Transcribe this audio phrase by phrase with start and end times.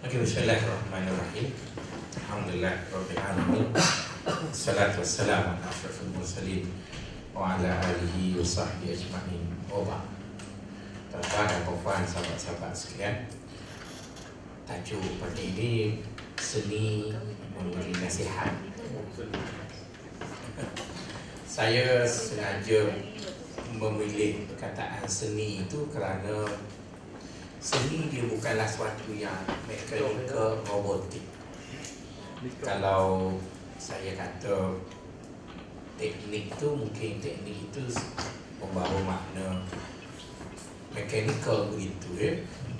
[0.00, 1.52] Okay, Bismillahirrahmanirrahim.
[2.24, 3.68] Alhamdulillah Rabbil Alamin.
[4.48, 6.64] Salatu wassalamu ala ashrafil mursalin
[7.36, 9.44] wa ala alihi wa sahbihi ajma'in.
[9.68, 10.08] Ba'd.
[11.12, 13.28] Tuan-tuan dan puan sahabat-sahabat sekalian.
[14.64, 16.00] Tajuk pada ini
[16.40, 17.12] seni
[17.52, 18.56] memberi nasihat.
[21.44, 22.88] Saya sengaja
[23.76, 26.48] memilih perkataan seni itu kerana
[27.60, 31.20] seni dia bukanlah sesuatu yang mekanikal robotik.
[32.64, 33.36] Kalau
[33.76, 34.80] saya kata
[36.00, 37.84] teknik tu mungkin teknik itu
[38.56, 39.60] membawa makna
[40.96, 42.32] mekanikal begitu ya.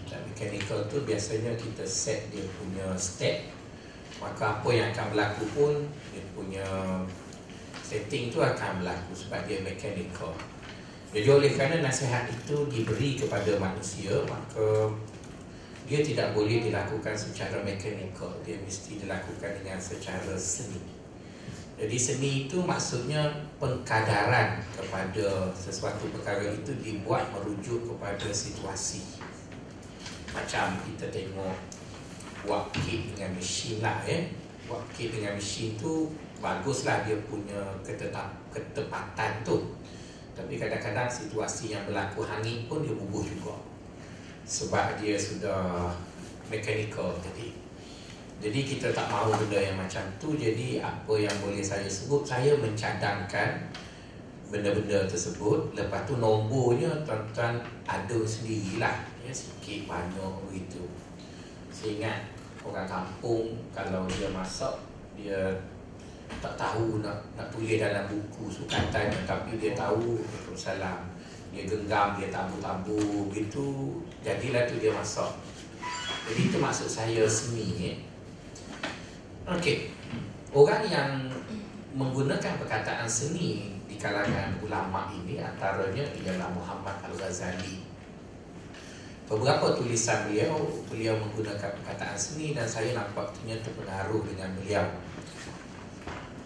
[0.09, 3.53] Dan mekanikal tu biasanya kita set dia punya step
[4.21, 5.73] maka apa yang akan berlaku pun
[6.13, 6.67] dia punya
[7.81, 10.33] setting tu akan berlaku sebab dia mekanikal.
[11.11, 14.87] Jadi oleh kerana nasihat itu diberi kepada manusia Maka
[15.91, 18.31] dia tidak boleh dilakukan secara mekanikal.
[18.47, 20.79] Dia mesti dilakukan dengan secara seni.
[21.75, 23.27] Jadi seni itu maksudnya
[23.59, 29.19] pengkadaran kepada sesuatu perkara itu dibuat merujuk kepada situasi.
[30.31, 31.59] Macam kita tengok
[32.71, 34.31] kek dengan mesin lah eh
[34.95, 39.75] kek dengan mesin tu baguslah dia punya ketetap, ketepatan tu
[40.35, 43.57] tapi kadang-kadang situasi yang berlaku hangit pun dia bubuh juga.
[44.47, 45.91] Sebab dia sudah
[46.51, 47.55] mechanical tadi.
[48.41, 50.33] Jadi kita tak mahu benda yang macam tu.
[50.33, 52.25] Jadi apa yang boleh saya sebut?
[52.25, 53.69] Saya mencadangkan
[54.49, 55.77] benda-benda tersebut.
[55.77, 58.97] Lepas tu nombornya tuan-tuan ada sendirilah.
[59.21, 60.83] Ya, Sikit banyak begitu.
[61.69, 62.21] Saya ingat
[62.67, 64.75] orang kampung kalau dia masak
[65.17, 65.49] Dia
[66.39, 71.11] tak tahu nak nak tulis dalam buku sukatan tapi dia tahu Waalaikumsalam
[71.51, 75.35] dia genggam dia tabu-tabu gitu jadilah tu dia masuk.
[76.31, 77.97] Jadi itu maksud saya seni eh.
[79.51, 79.91] okey.
[80.55, 81.27] Orang yang
[81.95, 87.83] menggunakan perkataan seni di kalangan ulama ini antaranya ialah Muhammad Al-Ghazali.
[89.27, 90.59] Beberapa tulisan beliau
[90.91, 94.87] beliau menggunakan perkataan seni dan saya nampaknya terpengaruh dengan beliau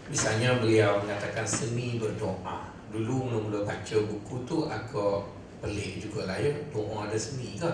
[0.09, 2.69] Misalnya beliau mengatakan seni berdoa.
[2.92, 5.25] Dulu mula-mula baca buku tu agak
[5.65, 6.53] pelik juga lah ya.
[6.70, 7.70] Doa ada seni ke?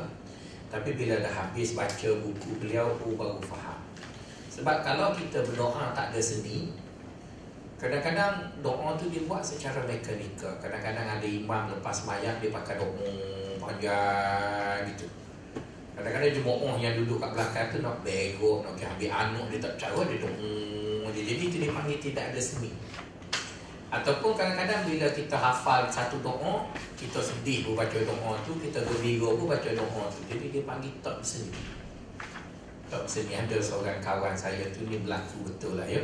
[0.70, 3.80] Tapi bila dah habis baca buku beliau oh, baru faham.
[4.50, 6.70] Sebab kalau kita berdoa tak ada seni
[7.80, 10.52] Kadang-kadang doa tu dibuat secara mekanikal.
[10.60, 15.19] Kadang-kadang ada imam lepas mayat dia pakai doa panjang gitu
[16.00, 20.00] Kadang-kadang jemaah yang duduk kat belakang tu nak begok, nak ambil anak dia tak cara
[20.08, 20.52] dia doa
[21.12, 21.22] dia.
[21.28, 22.72] Jadi itu dipanggil tidak ada seni.
[23.92, 26.64] Ataupun kadang-kadang bila kita hafal satu doa,
[26.96, 30.20] kita sedih pun baca doa tu, kita gembira pun baca doa tu.
[30.24, 31.52] Jadi dia panggil tak seni.
[32.88, 36.00] Tak seni ada seorang kawan saya tu ni berlaku betul lah ya.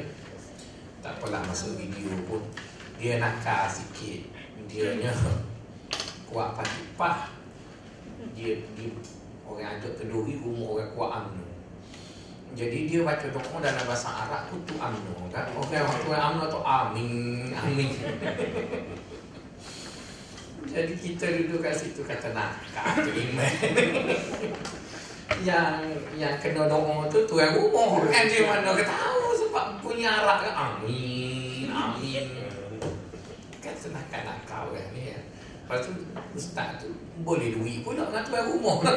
[1.00, 2.44] Tak apalah masuk video pun.
[3.00, 4.28] Dia nakal sikit.
[4.68, 5.08] Dia nya
[6.28, 7.32] kuat patipah.
[8.36, 8.92] Dia, dia
[9.46, 11.44] orang ajak kenduri rumah orang kuat amno.
[12.56, 15.44] Jadi dia baca doa dalam bahasa Arab tu tu amno kan.
[15.60, 17.90] Okey waktu amno tu amin amin.
[20.76, 23.52] Jadi kita duduk kat situ kata nak kata iman.
[25.48, 25.82] yang
[26.16, 30.54] yang kena doa tu tuan rumah kan dia mana ke tahu sebab punya Arab kan
[30.54, 32.26] amin amin.
[33.64, 35.15] Kan senang nak kau kan ni.
[35.66, 35.92] Lepas tu
[36.38, 36.94] ustaz tu
[37.26, 38.86] boleh duit pun nak tuan rumah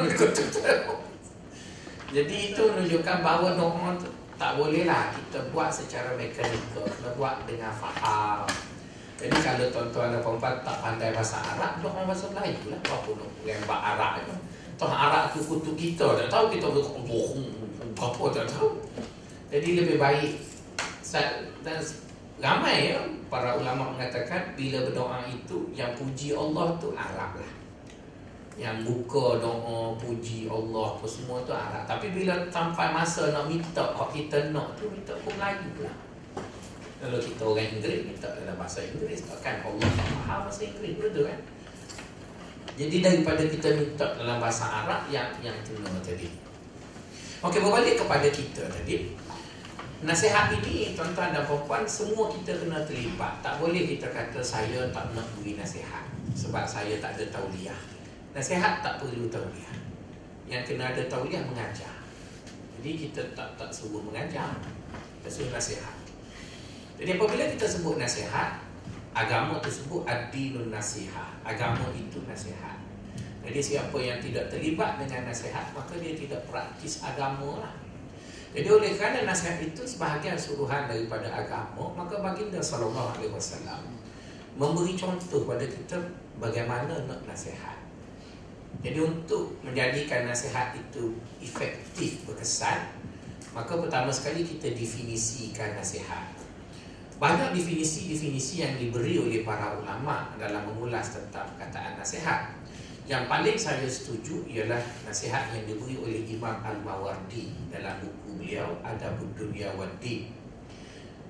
[2.14, 4.06] jadi itu menunjukkan bahawa doa tu
[4.38, 8.46] tak bolehlah kita buat secara mekanikal, kita buat dengan faham.
[9.20, 12.80] Jadi kalau tuan-tuan dan puan tak pandai bahasa Arab, doa bahasa Melayu lah.
[12.80, 14.34] Apa pun bahasa Arab itu.
[14.80, 17.52] Tuan Arab tu kutu kita, tak tahu kita berbohong,
[18.00, 18.80] apa tak tahu.
[19.52, 20.40] Jadi lebih baik
[21.60, 21.82] dan
[22.40, 27.52] ramai ya para ulama mengatakan bila berdoa itu yang puji Allah tu Arab lah
[28.60, 31.88] yang buka doa puji Allah apa semua tu Arab.
[31.88, 35.92] Tapi bila sampai masa nak minta kok kita nak tu minta pun Melayu pula.
[37.00, 41.24] Kalau kita orang Inggeris minta dalam bahasa Inggeris kan Allah tak faham bahasa Inggeris betul
[41.24, 41.40] kan?
[42.76, 46.28] Jadi daripada kita minta dalam bahasa Arab yang yang kena tadi.
[47.40, 49.16] Okey berbalik kepada kita tadi.
[50.00, 53.44] Nasihat ini tuan-tuan dan puan semua kita kena terlibat.
[53.44, 57.76] Tak boleh kita kata saya tak nak beri nasihat sebab saya tak ada tauliah.
[58.32, 59.76] Nasihat tak perlu tauliah.
[60.48, 62.00] Yang kena ada tauliah mengajar.
[62.80, 64.56] Jadi kita tak tak sebut mengajar.
[65.20, 65.96] Kita nasihat.
[66.96, 68.56] Jadi apabila kita sebut nasihat
[69.12, 71.28] Agama tersebut adinun nasihat.
[71.44, 72.80] Agama itu nasihat.
[73.44, 77.74] Jadi siapa yang tidak terlibat dengan nasihat Maka dia tidak praktis agama lah
[78.50, 84.00] Jadi oleh kerana nasihat itu sebahagian suruhan daripada agama, maka baginda sallallahu alaihi wasallam
[84.58, 85.96] memberi contoh pada kita
[86.42, 87.78] bagaimana nak nasihat.
[88.82, 92.90] Jadi untuk menjadikan nasihat itu efektif berkesan,
[93.54, 96.34] maka pertama sekali kita definisikan nasihat.
[97.20, 102.56] Banyak definisi-definisi yang diberi oleh para ulama dalam mengulas tentang perkataan nasihat.
[103.04, 109.30] Yang paling saya setuju ialah nasihat yang diberi oleh Imam Al-Mawardi dalam buku beliau Adabud
[109.34, 110.30] Dunia Wadi.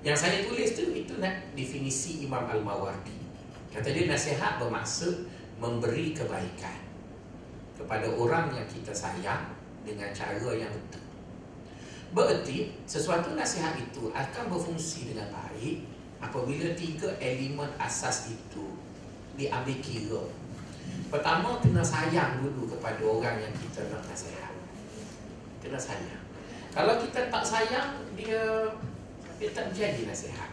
[0.01, 3.13] Yang saya tulis tu itu nak definisi Imam Al-Mawardi.
[3.69, 5.29] Kata dia nasihat bermaksud
[5.61, 6.81] memberi kebaikan
[7.77, 9.53] kepada orang yang kita sayang
[9.85, 11.05] dengan cara yang betul.
[12.11, 15.85] Bererti sesuatu nasihat itu akan berfungsi dengan baik
[16.19, 18.75] apabila tiga elemen asas itu
[19.39, 20.21] diambil kira
[21.11, 24.55] Pertama kena sayang dulu kepada orang yang kita nak nasihat.
[25.59, 26.23] Kena sayang.
[26.71, 28.71] Kalau kita tak sayang dia
[29.35, 30.51] dia tak jadi nasihat.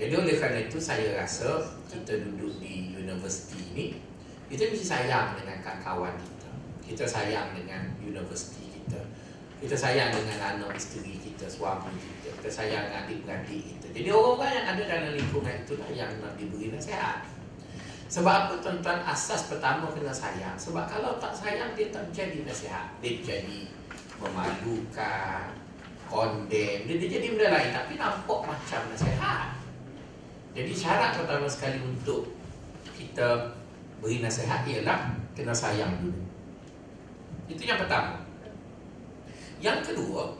[0.00, 1.60] Jadi oleh kerana itu saya rasa
[1.92, 3.86] kita duduk di universiti ini
[4.48, 6.50] kita mesti sayang dengan kawan kita.
[6.84, 9.00] Kita sayang dengan universiti kita.
[9.62, 12.32] Kita sayang dengan anak isteri kita, suami kita.
[12.36, 13.86] Kita sayang dengan adik-beradik kita.
[13.96, 17.24] Jadi orang-orang yang ada dalam lingkungan itulah yang nak diberi nasihat.
[18.12, 22.92] Sebab apa tuan-tuan asas pertama kena sayang Sebab kalau tak sayang dia tak jadi nasihat
[23.00, 23.72] Dia jadi
[24.22, 25.50] memalukan
[26.06, 29.56] Kondem Dia, dia jadi benda lain Tapi nampak macam nasihat.
[30.52, 32.30] Jadi syarat pertama sekali untuk
[32.94, 33.56] Kita
[33.98, 36.20] beri nasihat ialah Kena sayang dulu.
[37.48, 38.20] Itu yang pertama.
[39.58, 40.36] Yang kedua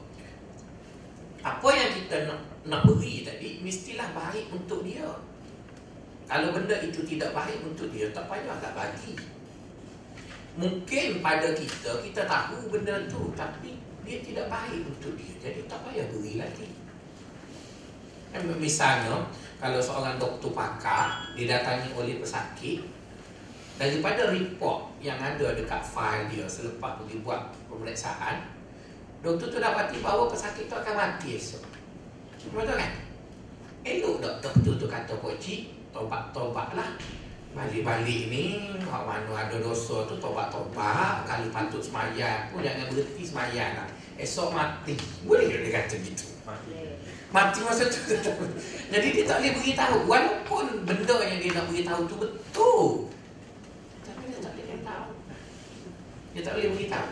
[1.43, 5.08] Apa yang kita nak, nak beri tadi Mestilah baik untuk dia.
[6.28, 9.31] Kalau benda itu tidak baik untuk dia Tak payahlah bagi
[10.56, 15.32] Mungkin pada kita Kita tahu benda itu Tapi dia tidak baik untuk dia.
[15.40, 16.69] Jadi tak payah beri lagi.
[18.60, 19.25] Misalnya
[19.60, 22.84] Kalau seorang doktor pakar Didatangi oleh pesakit
[23.81, 28.62] Daripada report yang ada dekat file dia Selepas pergi buat pemeriksaan
[29.22, 31.62] Doktor tu dapati bahawa pesakit tu akan mati esok.
[32.50, 32.90] Betul kan?
[33.87, 36.90] Elok doktor tu kata Pak Cik tobat-tobat lah
[37.52, 42.49] Balik-balik ni Kalau mana ada dosa tu tobat-tobat Kalau patut semayang.
[42.49, 43.88] Pun Jangan berhenti semayang lah.
[44.16, 44.94] Esok mati.
[45.25, 46.28] Boleh dia kata gitu.
[47.32, 47.60] Mati.
[47.64, 48.00] Masa tu.
[48.93, 49.96] Jadi dia tak boleh beritahu.
[50.04, 52.84] Walaupun benda yang dia nak beritahu tu betul.
[54.04, 55.10] Tapi dia tak boleh beritahu.
[56.37, 57.10] Dia tak boleh beritahu.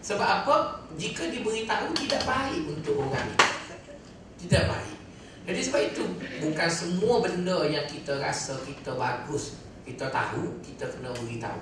[0.00, 0.56] Sebab apa?
[0.96, 3.48] Jika diberitahu tidak baik untuk orang itu
[4.48, 4.96] Tidak baik.
[5.44, 6.04] Jadi sebab itu
[6.40, 9.56] bukan semua benda yang kita rasa kita bagus,
[9.90, 11.60] kita tahu, kita kena beritahu.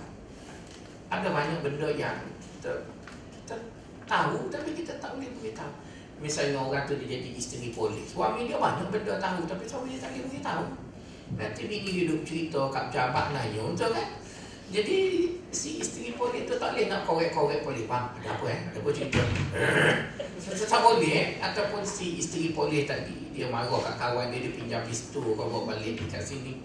[1.08, 2.84] Ada banyak benda yang kita
[3.32, 3.56] kita
[4.04, 5.72] tahu tapi kita tak boleh beritahu.
[6.20, 8.12] Misalnya orang tu dia jadi isteri polis.
[8.12, 10.64] Suami dia banyak benda tahu tapi suami dia tak boleh beritahu.
[11.40, 14.08] Nanti bini hidup cerita kat pejabat nanya, betul kan?
[14.68, 14.98] Jadi
[15.48, 17.88] si isteri polis tu tak boleh nak korek-korek polis.
[17.88, 18.60] Bang, ada apa eh?
[18.68, 19.20] Ada apa cerita?
[20.48, 21.28] Tak boleh eh?
[21.44, 25.70] Ataupun si isteri polis tadi dia marah kat kawan dia dia pinjam pistol kau bawa
[25.70, 26.58] balik dekat sini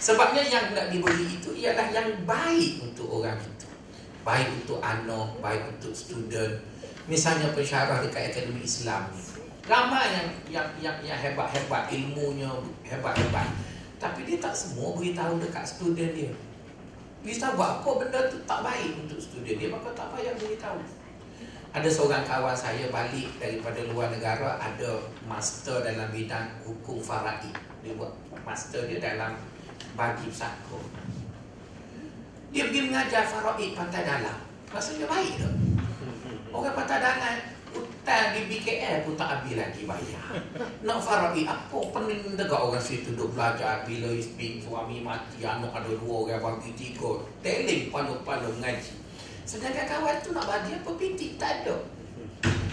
[0.00, 3.68] sebabnya yang nak diberi itu ialah yang baik untuk orang itu.
[4.24, 6.56] Baik untuk anak baik untuk student.
[7.04, 9.20] Misalnya pensyarah dekat akademi Islam ni.
[9.68, 12.48] Ramai yang yang yang yang hebat-hebat ilmunya
[12.82, 13.48] hebat-hebat.
[14.00, 16.32] Tapi dia tak semua beritahu dekat student dia.
[17.20, 20.80] Bisa buat apa benda tu tak baik untuk student dia maka tak payah beritahu.
[21.70, 27.54] Ada seorang kawan saya balik daripada luar negara ada master dalam bidang hukum faraid.
[27.84, 28.10] Dia buat
[28.42, 29.38] master dia dalam
[29.98, 30.80] bagi pesako
[32.50, 34.38] dia pergi mengajar faraid pantai dalam.
[34.74, 35.54] Rasanya baik tak?
[36.54, 37.38] Orang pantai dalam
[37.70, 40.34] hutang di BKL pun tak habis lagi bayar.
[40.82, 43.86] Nak faraid apa pening dekat orang situ duduk belajar?
[43.86, 47.22] Bila isteri suami mati anak ada dua orang bagi tiga.
[47.38, 48.98] Teling palu-palu ngaji.
[49.46, 51.78] Sedangkan kawan tu nak bagi apa pintik tak ada.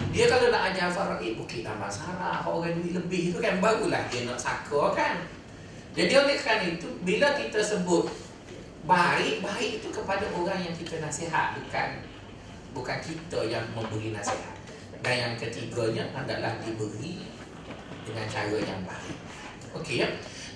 [0.10, 4.26] Dia kalau nak ajar faraid bukit nama Sarah, orang ni lebih tu kan barulah dia
[4.26, 5.22] nak saka kan.
[5.98, 8.06] Jadi oleh kerana itu bila kita sebut
[8.86, 12.06] baik, baik itu kepada orang yang kita nasihat bukan
[12.78, 14.54] bukan kita yang memberi nasihat.
[15.02, 17.26] Dan yang ketiganya adalah diberi
[18.06, 19.18] dengan cara yang baik.
[19.74, 20.10] Okey ya.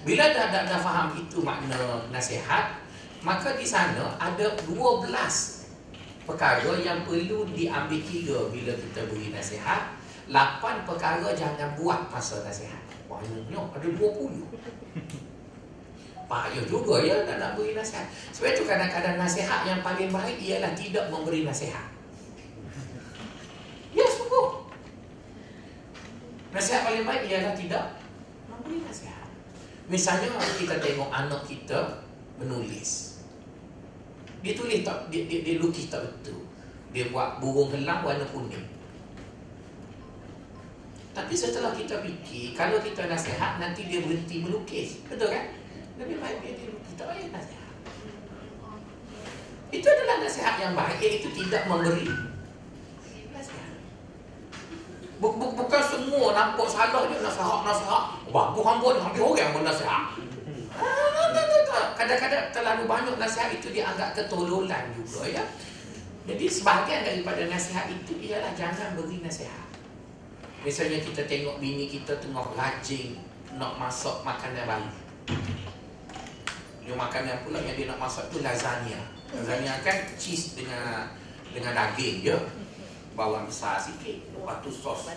[0.06, 2.78] Bila dah, dah dah faham itu makna nasihat,
[3.26, 5.10] maka di sana ada 12
[6.26, 9.98] perkara yang perlu diambil kira bila kita beri nasihat
[10.30, 15.28] lapan perkara jangan buat masa nasihat banyaknya ada 20
[16.32, 20.72] payah juga ya nak, nak beri nasihat sebab itu kadang-kadang nasihat yang paling baik ialah
[20.72, 21.92] tidak memberi nasihat
[23.92, 24.62] ya sungguh
[26.52, 27.96] Nasihat paling baik ialah tidak
[28.52, 29.28] memberi nasihat.
[29.88, 30.28] Misalnya
[30.60, 32.04] kita tengok anak kita
[32.36, 33.24] menulis.
[34.44, 36.44] Dia tulis tak, dia, dia, dia lukis tak betul.
[36.92, 38.68] Dia buat burung helang warna kuning.
[41.12, 45.04] Tapi setelah kita fikir, kalau kita nasihat, nanti dia berhenti melukis.
[45.08, 45.46] Betul kan?
[46.02, 46.94] Lebih baik dia dilukis.
[46.98, 47.72] Tak payah nasihat.
[49.72, 52.10] Itu adalah nasihat yang baik, iaitu tidak memberi.
[55.22, 58.04] Bukan semua nampak salah dia nasihat-nasihat.
[58.34, 60.04] Bagus hamba ni, hampir orang pun nasihat.
[60.82, 61.22] Ah,
[61.94, 65.46] Kadang-kadang terlalu banyak nasihat itu dianggap ketololan juga ya.
[66.26, 69.70] Jadi sebahagian daripada nasihat itu ialah jangan beri nasihat.
[70.66, 73.22] Misalnya kita tengok bini kita tengah rajin
[73.62, 74.90] nak masak makanan baru.
[76.82, 79.00] Dia makanan pula yang dia nak masak tu lasagna.
[79.32, 81.14] Lasagna kan cheese dengan
[81.54, 82.38] dengan daging je.
[83.12, 84.18] Bawang besar sikit.
[84.34, 85.12] Lepas tu sos.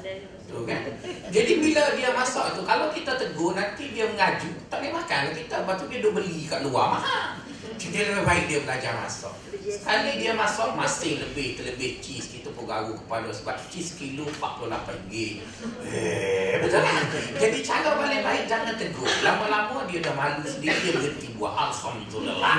[0.44, 0.83] Tu kan.
[1.30, 5.54] Jadi bila dia masak tu kalau kita tegur nanti dia mengaju tak boleh makan kita.
[5.64, 7.38] Lepas tu dia duk beli kat luar mahal.
[7.80, 9.35] Jadi lebih baik dia belajar masak.
[9.64, 14.68] Sekali dia masak masih lebih terlebih cheese kita pun garu kepala sebab cheese kilo 48
[14.92, 15.40] ringgit.
[15.88, 17.00] Eh, betul kan?
[17.40, 19.09] Jadi cara paling baik jangan tegur.
[19.25, 22.56] Lama-lama dia dah malu sendiri dia berhenti buat alhamdulillah.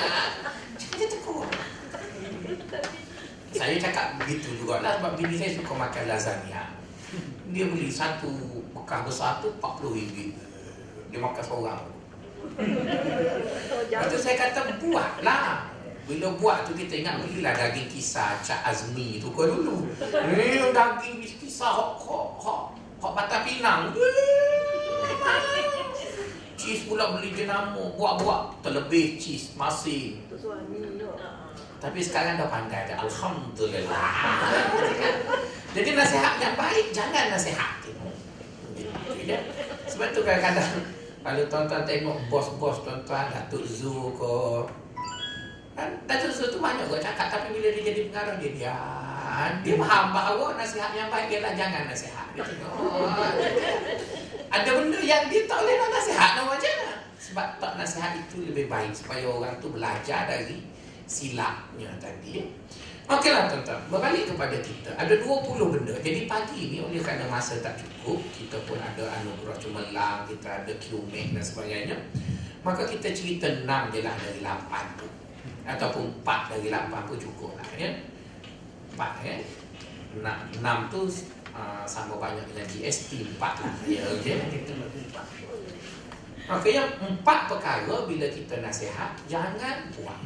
[0.80, 1.44] Jangan tegur.
[3.52, 6.80] Saya cakap begitu juga lah sebab bini saya suka makan lasagna.
[7.52, 10.32] Dia beli satu bekas besar tu 40 ringgit.
[11.12, 11.82] Dia makan seorang.
[13.92, 15.69] Lepas tu saya kata buatlah.
[16.08, 19.88] Bila buat tu kita ingat belilah daging kisar Cak Azmi tu kau dulu.
[20.00, 22.62] Eh daging kisar hok hok hok
[23.00, 23.82] hok Batam Pinang.
[26.60, 30.20] Cheese pula beli jenama buat-buat terlebih cheese masih.
[31.80, 33.00] Tapi sekarang dah pandai dah.
[33.00, 34.12] Alhamdulillah.
[35.76, 37.80] Jadi nasihat yang baik jangan nasihat.
[39.24, 39.40] Ya.
[39.88, 40.84] Sebab tu kadang-kadang
[41.20, 44.36] kalau tuan-tuan tengok bos-bos tuan-tuan Datuk Zu ke
[45.78, 49.52] kan Datuk Zu tu banyak kau cakap tapi bila dia jadi pengarah dia diam.
[49.64, 52.26] Dia faham bahawa nasihat yang baik ialah jangan nasihat.
[52.36, 52.74] Dia tengok.
[54.50, 56.74] Ada benda yang dia tak boleh nasihat nak macam?
[57.20, 60.66] Sebab tak nasihat itu lebih baik supaya orang tu belajar dari
[61.06, 62.42] silapnya tadi.
[63.10, 64.94] Okeylah tuan-tuan, berbalik kepada kita.
[64.94, 65.94] Ada 20 benda.
[65.98, 70.72] Jadi pagi ni oleh kerana masa tak cukup, kita pun ada anugerah cemerlang, kita ada
[70.78, 71.96] QMAC dan sebagainya.
[72.62, 75.19] Maka kita cerita 6 je lah dari 8 tu.
[75.66, 77.90] Ataupun 4 dari 8 pun cukup lah ya.
[78.96, 79.36] 4 ya.
[80.18, 81.00] 6, 6 tu
[81.54, 83.74] uh, sama banyak dengan GST 4 lah.
[83.86, 84.36] Ya, okey.
[84.36, 84.72] Kita
[86.50, 90.24] Maka yang empat perkara bila kita nasihat, jangan buang.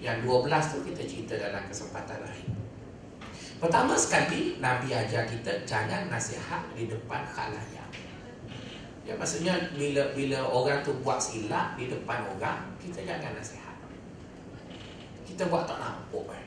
[0.00, 2.66] Yang 12 tu kita cerita dalam kesempatan lain.
[3.56, 7.88] Pertama sekali Nabi ajar kita jangan nasihat di depan khalayak.
[9.06, 13.65] Ya maksudnya bila bila orang tu buat silap di depan orang, kita jangan nasihat.
[15.36, 16.44] Kita buat tak nampak eh.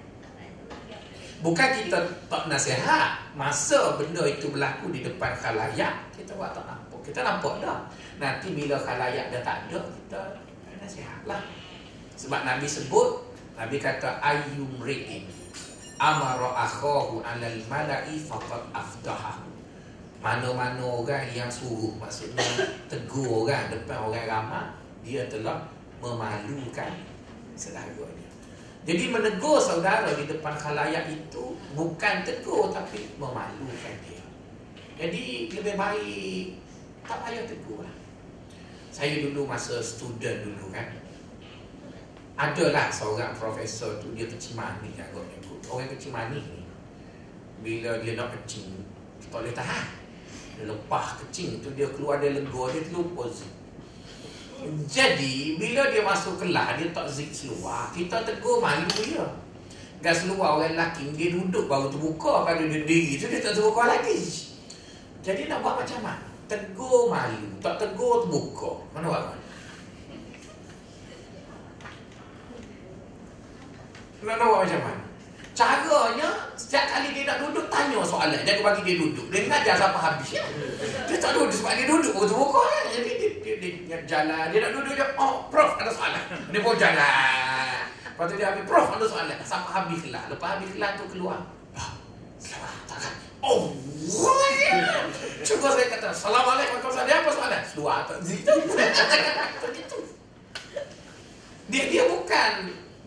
[1.45, 6.99] Bukan kita tak nasihat Masa benda itu berlaku di depan khalayak Kita buat tak nampak
[7.05, 7.85] Kita nampak dah
[8.17, 10.21] Nanti bila khalayak dah tak ada Kita
[10.81, 11.39] nasihat lah
[12.17, 13.29] Sebab Nabi sebut
[13.59, 15.27] Nabi kata ayyum ri'in
[15.99, 19.51] amara akhahu 'alal mala'i faqad afdahahu.
[20.23, 22.43] Mana-mana orang yang suruh maksudnya
[22.87, 24.65] tegur orang depan orang ramai
[25.03, 25.67] dia telah
[25.99, 26.91] memalukan
[27.59, 28.28] saudaranya.
[28.89, 34.25] Jadi menegur saudara di depan khalayak itu bukan tegur tapi memalukan dia.
[34.97, 36.57] Jadi lebih baik
[37.05, 37.93] tak payah tegur lah.
[38.89, 40.89] Saya dulu masa student dulu kan
[42.33, 45.53] adalah seorang profesor tu dia kecil manis agaknya tu.
[45.69, 46.65] Orang kecil manis ni
[47.61, 48.73] bila dia nak kecil
[49.29, 49.85] tak boleh tahan.
[50.57, 53.58] Dia lepas kecil tu dia keluar dia lega dia terlupa zik.
[54.91, 59.23] Jadi bila dia masuk kelas dia tak zik seluar, kita tegur malu dia.
[60.03, 63.87] Gas seluar orang lelaki dia duduk baru terbuka kalau dia diri tu dia tak terbuka
[63.87, 64.19] lagi.
[65.23, 66.27] Jadi nak buat macam mana?
[66.51, 68.71] Tegur malu, tak tegur terbuka.
[68.95, 69.23] Mana buat?
[74.19, 75.03] Nak nak macam mana?
[75.59, 80.01] Caranya Setiap kali dia nak duduk Tanya soalan Jangan bagi dia duduk Dia ngajar sampai
[80.07, 80.43] habis ya?
[81.03, 82.81] Dia tak duduk Sebab dia duduk terbuka ya?
[82.95, 84.53] Jadi dia, dia, dia, jalan.
[84.53, 86.23] Dia nak duduk dia Oh prof ada soalan.
[86.53, 87.81] Dia pun jalan.
[88.05, 89.37] Lepas tu dia habis Prof ada soalan.
[89.47, 91.39] Sampai habis kelas Lepas habis kelas tu keluar.
[92.83, 93.13] Takkan.
[93.39, 93.71] Oh
[94.59, 95.07] ya.
[95.39, 97.63] Cuba saya kata Assalamualaikum warahmatullahi Dia apa soalan?
[97.71, 98.17] Dua tak
[99.79, 99.97] Itu
[101.71, 102.53] Dia dia bukan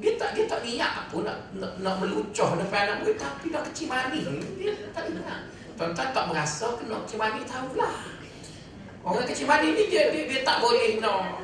[0.03, 3.63] dia tak dia tak niat apa nak nak, nak melucah depan anak murid tapi dah
[3.71, 4.27] kecil manis.
[4.59, 5.47] Dia tak niat.
[5.79, 7.95] Tuan-tuan tak merasa kena kecil mani tahulah.
[9.03, 11.43] Orang kecil mani ni dia, dia, dia tak boleh no.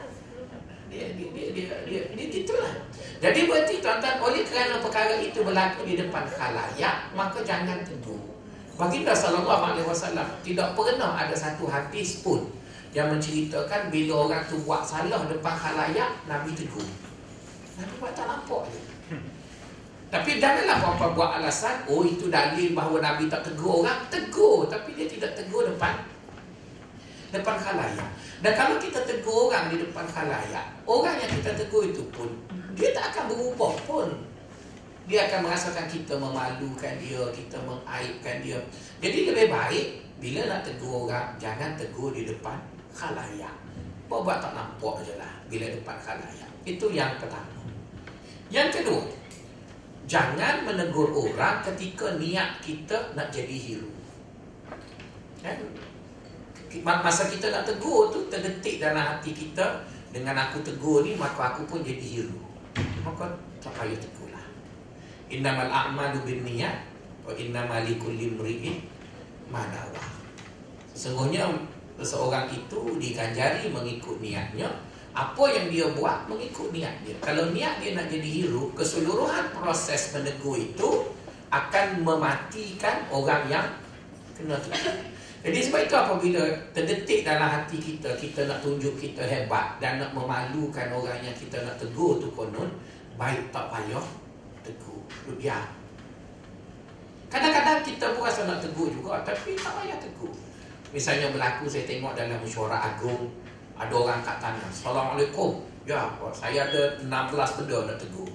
[0.86, 2.74] Dia dia dia dia, dia, dia, dia itulah.
[3.18, 8.22] Jadi berarti tuan-tuan oleh kerana perkara itu berlaku di depan khalayak maka jangan tegur.
[8.78, 12.46] Baginda sallallahu alaihi wasallam tidak pernah ada satu hadis pun
[12.94, 16.86] yang menceritakan bila orang tu buat salah depan khalayak Nabi tegur.
[17.74, 18.80] Nabi buat tak nampak je.
[20.08, 24.96] Tapi janganlah apa-apa buat alasan Oh itu dalil bahawa Nabi tak tegur orang Tegur Tapi
[24.96, 26.00] dia tidak tegur depan
[27.28, 28.10] Depan khalayak.
[28.40, 32.30] Dan kalau kita tegur orang di depan khalayak Orang yang kita tegur itu pun
[32.78, 34.08] Dia tak akan berubah pun.
[35.10, 38.58] Dia akan merasakan kita memalukan dia Kita mengaibkan dia.
[39.02, 39.86] Jadi lebih baik
[40.22, 42.56] Bila nak tegur orang Jangan tegur di depan
[42.94, 43.52] khalayak.
[44.08, 46.50] Buat-buat tak nampak je lah Bila depan khalayak.
[46.64, 47.60] Itu yang pertama.
[48.48, 49.02] Yang kedua
[50.08, 53.92] Jangan menegur orang ketika niat kita nak jadi hero.
[55.44, 55.60] Kan?
[56.84, 59.80] Masa kita nak tegur tu terdetik dalam hati kita
[60.12, 62.36] dengan aku tegur ni maka aku pun jadi hero.
[63.00, 63.24] Maka
[63.56, 64.44] tak payah tegur lah.
[65.32, 66.84] Innamal a'malu bin niat
[67.24, 68.84] wa innamal likulli imri'in
[69.48, 69.64] ma
[70.92, 71.48] Sesungguhnya
[71.96, 74.68] seseorang itu dikanjari mengikut niatnya
[75.16, 77.16] apa yang dia buat mengikut niat dia.
[77.24, 81.10] Kalau niat dia nak jadi hero, keseluruhan proses menegur itu
[81.48, 83.66] akan mematikan orang yang
[84.36, 85.16] kena tegur.
[85.38, 86.42] Jadi sebab itu apabila
[86.74, 91.62] terdetik dalam hati kita, kita nak tunjuk kita hebat dan nak memalukan orang yang kita
[91.62, 92.66] nak tegur tu konon,
[93.14, 94.02] baik tak payah
[94.66, 95.02] tegur.
[95.38, 95.62] Dia.
[97.30, 100.34] Kadang-kadang kita pun rasa nak tegur juga, tapi tak payah tegur.
[100.90, 103.30] Misalnya berlaku saya tengok dalam mesyuarat agung,
[103.78, 107.08] ada orang kat tanya Assalamualaikum Ya saya ada 16
[107.62, 108.28] benda nak tegur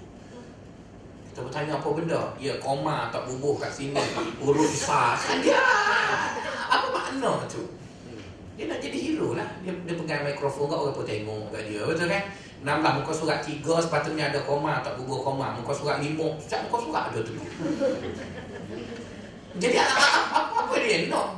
[1.30, 4.00] Kita bertanya apa benda Ya koma tak bubuh kat sini
[4.40, 5.60] Urut besar Kan dia
[6.74, 7.62] Apa makna tu?
[8.58, 9.50] Dia nak jadi hero lah.
[9.62, 11.82] Dia, dia pegang mikrofon kat orang pun tengok kat dia.
[11.86, 12.24] Betul kan?
[12.64, 15.54] 16 muka surat 3 sepatutnya ada koma tak bubuh koma.
[15.58, 17.34] Muka surat 5 Setiap muka surat ada tu.
[19.54, 21.38] Jadi apa, apa dia no,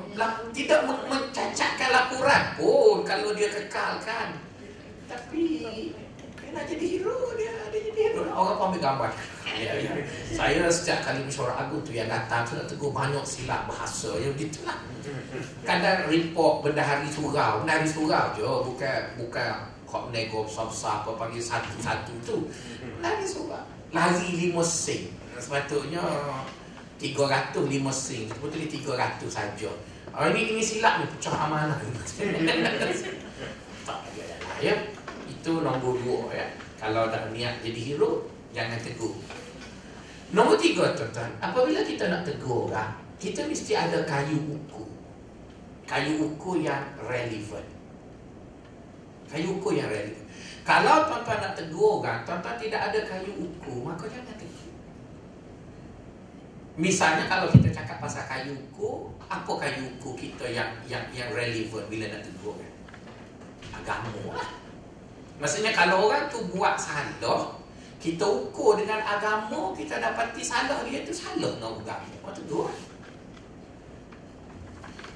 [0.56, 4.40] tidak mencacatkan laporan pun kalau dia kekalkan.
[5.10, 5.44] Tapi
[6.56, 8.22] nak jadi hero dia, dia jadi hero.
[8.32, 9.10] Orang pun ambil gambar.
[9.56, 9.92] Ya, ya.
[10.32, 14.32] Saya sejak kali mesyuarat agung tu yang datang tu nak tegur banyak silap bahasa yang
[14.40, 14.80] gitulah.
[15.68, 19.52] Kadang report bendahari surau, bendahari surau je bukan bukan
[19.86, 22.48] kok nego besar apa panggil satu-satu tu.
[23.04, 23.64] Lari surau.
[23.92, 25.12] Lari lima sen.
[25.36, 26.00] Sepatutnya
[27.00, 29.72] 305 sen betul ni 300 saja
[30.16, 31.76] oh, ini ini silap ni pecah amanah
[33.86, 34.00] tak
[34.64, 34.76] ya
[35.46, 36.48] itu nombor dua ya.
[36.82, 39.14] Kalau dah niat jadi hero jangan tegur.
[40.34, 44.90] Nombor tiga tuan-tuan apabila kita nak tegur orang kita mesti ada kayu ukur
[45.86, 47.62] kayu ukur yang relevan
[49.30, 50.26] kayu ukur yang relevan
[50.66, 54.74] kalau tuan-tuan nak tegur orang tuan-tuan tidak ada kayu ukur maka jangan tegur.
[56.76, 61.86] Misalnya kalau kita cakap pasal kayu ukur, apa kayu ukur kita yang yang yang relevan
[61.86, 62.72] bila nak tegur kan?
[63.80, 64.65] Agama lah.
[65.36, 67.52] Maksudnya kalau orang tu buat salah,
[68.00, 72.08] kita ukur dengan agama, kita dapati salah dia tu salah nak agama.
[72.24, 72.72] Apa tegur?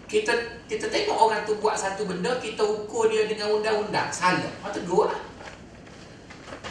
[0.10, 0.34] Kita
[0.66, 4.52] kita tengok orang tu buat satu benda, kita ukur dia dengan undang-undang, salah.
[4.60, 5.22] Apa tegur lah.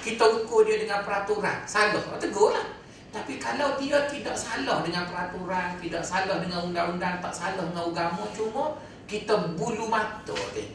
[0.02, 2.02] Kita ukur dia dengan peraturan, salah.
[2.02, 2.66] Apa tegur lah.
[3.08, 8.28] Tapi kalau dia tidak salah dengan peraturan, tidak salah dengan undang-undang, tak salah dengan agama,
[8.36, 8.76] cuma
[9.08, 10.68] kita bulu mata dia.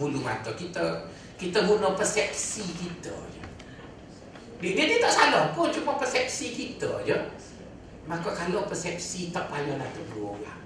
[0.00, 3.42] Bulu mata kita kita guna persepsi kita je.
[4.62, 7.18] Dia, dia, dia tak salah pun cuma persepsi kita je.
[8.04, 10.60] Maka kalau persepsi tak payahlah tegur orang.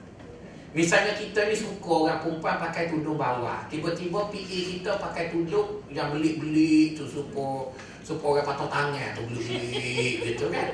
[0.76, 3.64] Misalnya kita ni suka orang perempuan pakai tudung bawah.
[3.72, 7.72] Tiba-tiba PA kita pakai tudung yang belik-belik tu supaya
[8.04, 10.68] supaya orang patah tangan tu belik-belik gitu kan.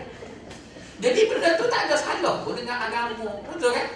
[0.98, 3.28] Jadi benda tu tak ada salah pun dengan agama.
[3.46, 3.88] Betul kan?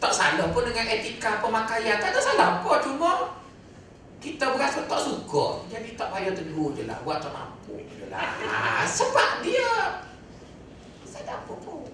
[0.00, 2.00] Tak salah pun dengan etika pemakaian.
[2.00, 2.72] Tak ada salah apa.
[2.80, 3.10] Cuma
[4.24, 5.60] kita berasa tak suka.
[5.68, 6.96] Jadi tak payah tegur je lah.
[7.04, 8.24] Buat tak mampu je lah.
[8.96, 10.00] sebab dia.
[11.04, 11.84] Saya tak apa pun.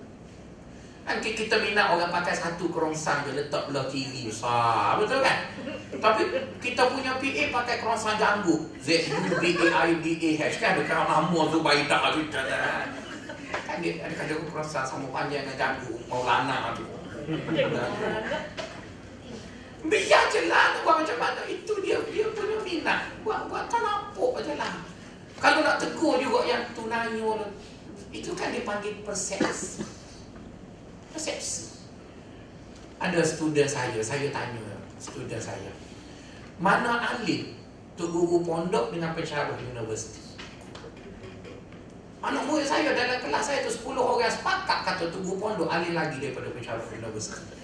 [1.10, 4.94] Nanti kita minat orang pakai satu kerongsang je letak belah kiri besar.
[5.02, 5.50] Betul kan?
[5.98, 6.22] Tapi
[6.62, 8.62] kita punya PA pakai kerongsang janggut.
[8.78, 10.78] Z-U-B-A-I-D-A-H kan?
[10.78, 12.86] Ada kan nama tu baik tak ada.
[13.66, 15.98] Kan dia ada kan kerongsang sama panjang dengan janggut.
[16.06, 16.86] Maulana tu.
[19.88, 21.40] Biar je lah tu buat macam mana.
[21.48, 23.00] Itu dia dia punya minat.
[23.24, 23.80] Buat, buat tak
[24.44, 24.84] je lah.
[25.40, 27.48] Kalau nak tegur juga yang tu nanya.
[28.10, 30.00] Itu kan dipanggil persepsi
[31.20, 31.84] persepsi.
[33.00, 35.72] Ada student saya, saya tanya student saya.
[36.60, 37.56] Mana alim
[37.96, 40.29] tu guru pondok dengan pensyarah universiti?
[42.20, 46.20] Anak murid saya dalam kelas saya tu 10 orang sepakat kata tunggu pondok alih lagi
[46.20, 47.56] daripada pensyarah universiti.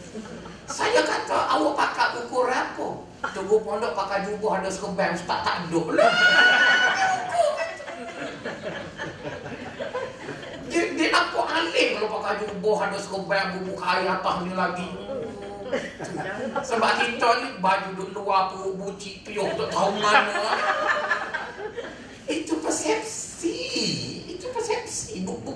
[0.65, 2.89] Saya kata awak pakai ukur apa?
[3.37, 6.13] Tunggu pondok pakai jubah ada sekebang ustaz tak lah.
[10.73, 14.89] Dia, dia nampak alih kalau pakai jubah ada sekebang bubuk air atas ni lagi.
[16.65, 20.49] Sebab kita ni baju duduk luar tu buci piuh tak tahu mana.
[22.25, 23.26] Itu persepsi
[24.97, 25.53] persepsi buku.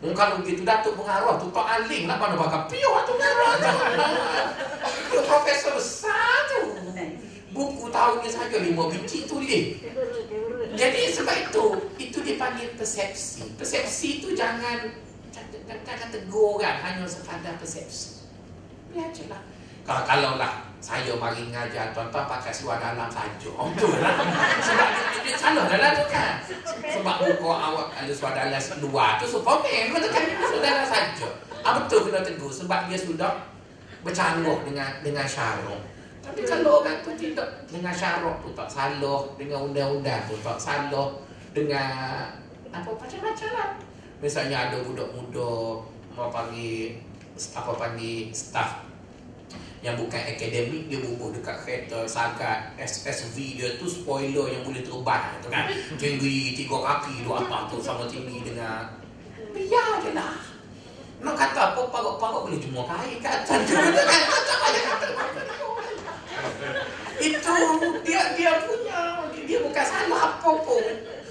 [0.00, 3.72] Hmm, kalau begitu Datuk pengaruh tu tak aling nak mana bakal piuh tu pengaruh tu.
[5.12, 6.60] Dia profesor besar tu.
[7.52, 9.76] Buku tahun ni saja lima biji tulis.
[10.72, 11.64] Jadi sebab itu,
[12.00, 13.44] itu dipanggil persepsi.
[13.60, 14.88] Persepsi itu jangan
[15.68, 18.24] jangan tegur orang hanya sekadar persepsi.
[18.90, 19.44] Biar je lah.
[19.82, 23.50] Kalau, kalau lah saya mari ngajar tuan-tuan pakai seluar dalam saja.
[23.54, 24.18] Oh, betul lah.
[24.66, 24.88] Sebab
[25.22, 26.42] dia, salah dah lah tu kan.
[26.66, 29.94] Sebab buku awak ada seluar dalam luar tu Superman.
[29.94, 30.26] Betul kan?
[30.42, 31.28] Seluar dalam saja.
[31.62, 32.50] Ah, betul kena tegur.
[32.50, 33.46] Sebab dia sudah
[34.02, 35.82] bercanggah dengan dengan syarok.
[36.22, 39.22] Tapi kalau orang tu tidak dengan syarok tu tak salah.
[39.38, 41.14] Dengan undang-undang tu tak salah.
[41.54, 42.26] Dengan
[42.74, 43.70] apa macam-macam lah.
[44.18, 45.78] Misalnya ada budak muda
[46.18, 46.98] mau panggil
[47.54, 48.91] apa panggil staff
[49.82, 55.42] yang bukan akademik dia bubuk dekat kereta sangat SSV dia tu spoiler yang boleh terbang
[55.42, 55.66] tu kan?
[55.98, 58.94] Tinggi tiga kaki dua apa tu sama tinggi dengan
[59.50, 60.38] biar je lah.
[61.22, 63.60] Nak kata apa parok-parok boleh cuma kain kat atas.
[63.72, 63.90] Tu kan
[67.22, 67.54] itu
[68.02, 68.98] dia dia punya
[69.46, 70.86] dia bukan salah apa pun.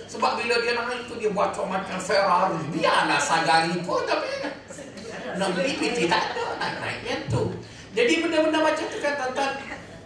[0.08, 2.64] Sebab bila dia naik tu dia buat macam Ferrari.
[2.72, 4.48] Biarlah sagari pun tapi
[5.36, 7.51] nak beli PT tak ada nak naik yang tu
[7.92, 9.52] jadi benda-benda macam tu kan tuan-tuan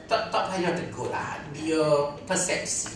[0.09, 1.37] tak, tak payah tegur lah.
[1.53, 1.81] Dia
[2.25, 2.93] persepsi.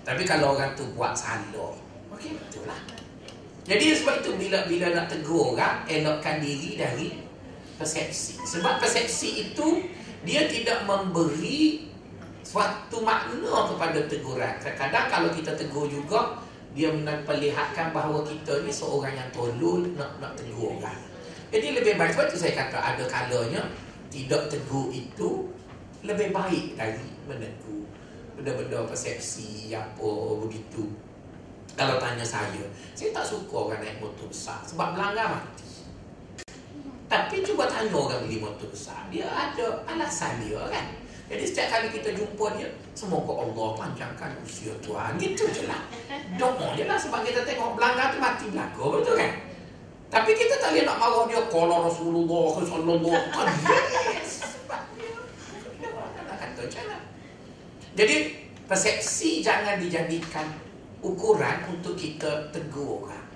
[0.00, 1.76] Tapi kalau orang tu buat salah,
[2.16, 2.80] okey betul lah.
[3.68, 7.20] Jadi sebab itu bila bila nak tegur orang, elokkan diri dari
[7.76, 8.40] persepsi.
[8.40, 9.84] Sebab persepsi itu
[10.24, 11.92] dia tidak memberi
[12.40, 14.56] suatu makna kepada teguran.
[14.58, 16.40] Kadang-kadang kalau kita tegur juga,
[16.72, 20.96] dia memperlihatkan bahawa kita ni seorang yang tolol nak nak tegur orang.
[21.52, 23.62] Jadi lebih baik sebab itu saya kata ada kalanya
[24.10, 25.46] tidak tegur itu
[26.02, 27.86] lebih baik dari menegur
[28.34, 30.10] benda-benda persepsi apa
[30.42, 30.90] begitu.
[31.78, 32.66] Kalau tanya saya
[32.98, 35.86] saya tak suka orang naik motor besar sebab melanggar mati.
[37.06, 40.86] Tapi cuba tanya orang beli motor besar dia ada alasan dia kan?
[41.30, 42.66] Jadi setiap kali kita jumpa dia
[42.98, 45.14] semoga Allah panjangkan usia Tuhan.
[45.14, 45.86] Gitu je lah.
[46.34, 49.49] Doa je lah sebab kita tengok belanggar tu mati belaka betul kan
[50.10, 53.14] tapi kita tak boleh nak marah dia Kala Rasulullah Sallallahu
[54.18, 54.50] Yes
[57.94, 58.16] Jadi
[58.66, 60.46] persepsi jangan dijadikan
[61.04, 63.26] ukuran untuk kita tegur orang.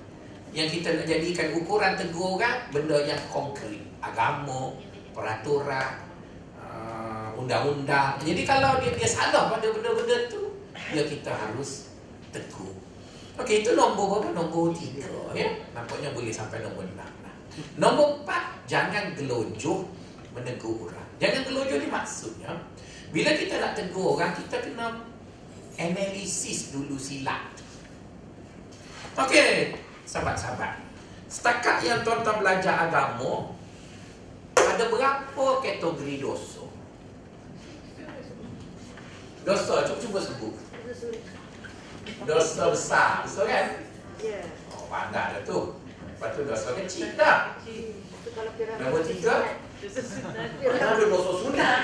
[0.54, 3.82] Yang kita nak jadikan ukuran tegur orang Benda yang konkret.
[3.98, 4.72] Agama,
[5.10, 6.06] peraturan,
[6.54, 8.16] uh, undang-undang.
[8.22, 10.54] Jadi kalau dia, dia salah pada benda-benda tu
[10.94, 11.92] Ya kita harus
[12.30, 12.83] tegur
[13.34, 14.30] Okey, itu nombor berapa?
[14.30, 15.10] Nombor tiga.
[15.34, 15.50] Ya?
[15.74, 17.12] Nampaknya boleh sampai nombor enam.
[17.26, 17.34] Lah.
[17.74, 19.90] Nombor empat, jangan gelojoh
[20.30, 21.08] menegur orang.
[21.18, 22.50] Jangan gelojoh ni maksudnya,
[23.10, 25.02] bila kita nak tegur orang, kita kena
[25.78, 27.50] analisis dulu silat.
[29.18, 30.82] Okey, sahabat-sahabat.
[31.30, 33.54] Setakat yang tuan-tuan belajar agama,
[34.54, 36.66] ada berapa kategori dosa?
[39.42, 40.54] Dosa, cuba-cuba sebut.
[42.24, 43.66] Dosa besar Betul kan?
[44.20, 44.40] Ya.
[44.72, 45.76] Oh pandai dah tu.
[46.14, 47.58] Lepas tu dosa kecil dah.
[48.80, 49.34] Nombor tiga?
[49.84, 51.78] Ada dosa sunat.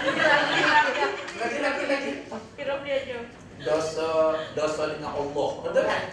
[1.36, 2.12] Lagi lagi lagi.
[3.60, 6.04] Dosa Dosa dengan Allah Betul kan?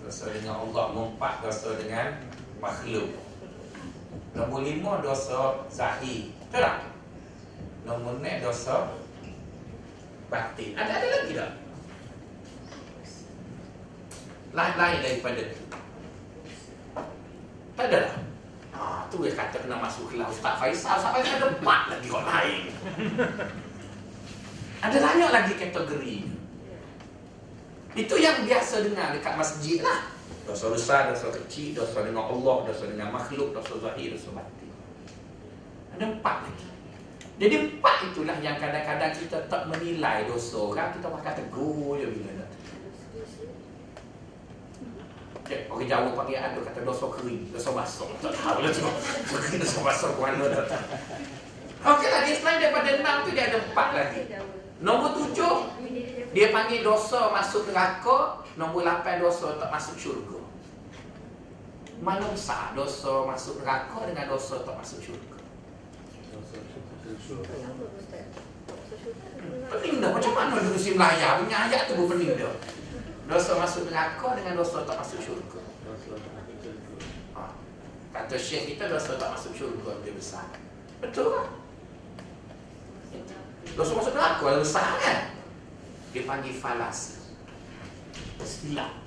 [0.00, 2.08] Dosa dengan Allah Mempat dosa dengan
[2.56, 3.20] makhluk.
[4.32, 6.76] Nombor lima dosa zahir Betul tak?
[7.84, 8.96] Nombor enam dosa
[10.26, 10.74] batin.
[10.74, 11.52] Ada ada lagi tak?
[14.56, 15.64] Lain-lain daripada itu.
[17.76, 18.16] Tak ada lah.
[18.76, 18.80] Ha,
[19.12, 22.72] tu dia kata kena masuk kelas Ustaz Faisal saya ada empat lagi kau lain.
[24.84, 26.18] ada banyak lagi kategori.
[27.96, 30.08] Itu yang biasa dengar dekat masjid lah.
[30.48, 34.72] Dosa besar, dosa kecil, dosa dengan Allah, dosa dengan makhluk, dosa zahir, dosa batin.
[35.96, 36.68] Ada empat lagi.
[37.36, 42.30] Jadi empat itulah yang kadang-kadang kita tak menilai dosa orang, kita pakai tegur je bila
[42.40, 42.48] nak
[45.46, 48.10] Okay, orang Jawa panggil ada kata dosa kering, dosa basah.
[48.18, 48.82] Tak tahu lah tu.
[49.62, 50.86] dosa basah ke mana tak tahu.
[51.86, 54.20] Okey lah, dia selain daripada enam tu dia ada empat lagi.
[54.82, 55.70] Nombor tujuh,
[56.34, 58.42] dia panggil dosa masuk neraka.
[58.58, 60.42] Nombor lapan, dosa tak masuk syurga.
[62.02, 65.38] Mana besar dosa masuk neraka dengan dosa tak masuk syurga?
[69.70, 72.34] Pening dah macam mana dulu si Melaya punya ayat tu pun pening.
[73.26, 75.58] Dosa masuk neraka dengan dosa tak masuk syurga.
[77.34, 77.42] Ha.
[78.14, 80.46] Kata Syekh kita dosa tak masuk syurga lebih besar.
[81.02, 81.48] Betul kan?
[83.74, 85.18] Dosa masuk neraka lebih besar kan?
[86.14, 87.28] Dia panggil falas.
[88.46, 89.02] Silap.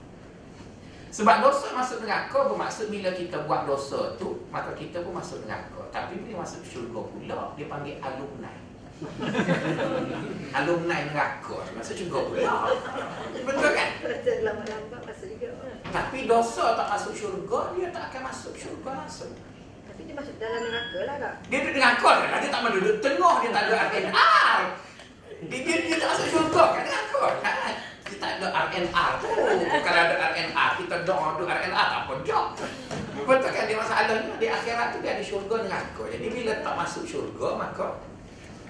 [1.09, 5.89] Sebab dosa masuk neraka bermaksud bila kita buat dosa tu, maka kita pun masuk neraka.
[5.95, 8.68] Tapi bila masuk syurga pula, dia panggil alumni.
[10.59, 11.57] alumni neraka.
[11.75, 12.53] Masuk syurga pula.
[13.31, 13.89] Betul kan?
[14.43, 15.49] Lambat-lambat masuk juga.
[15.89, 19.33] Tapi dosa tak masuk syurga, dia tak akan masuk syurga langsung.
[19.87, 21.33] Tapi dia masuk dalam neraka lah kak.
[21.47, 22.39] Dia duduk neraka kan?
[22.43, 24.59] Dia tak mahu duduk tengah, dia tak ada RNR.
[25.47, 26.83] Dia, dia, dia tak masuk syurga kan?
[26.83, 27.73] Neraka kan?
[28.09, 29.27] Dia tak ada RNR tu.
[29.69, 32.47] Kalau ada RNR, kita doa ada RNR, tak apa jok.
[33.19, 36.03] Betul kan dia masalahnya di akhirat tu dia ada syurga neraka.
[36.09, 37.85] Jadi bila tak masuk syurga, maka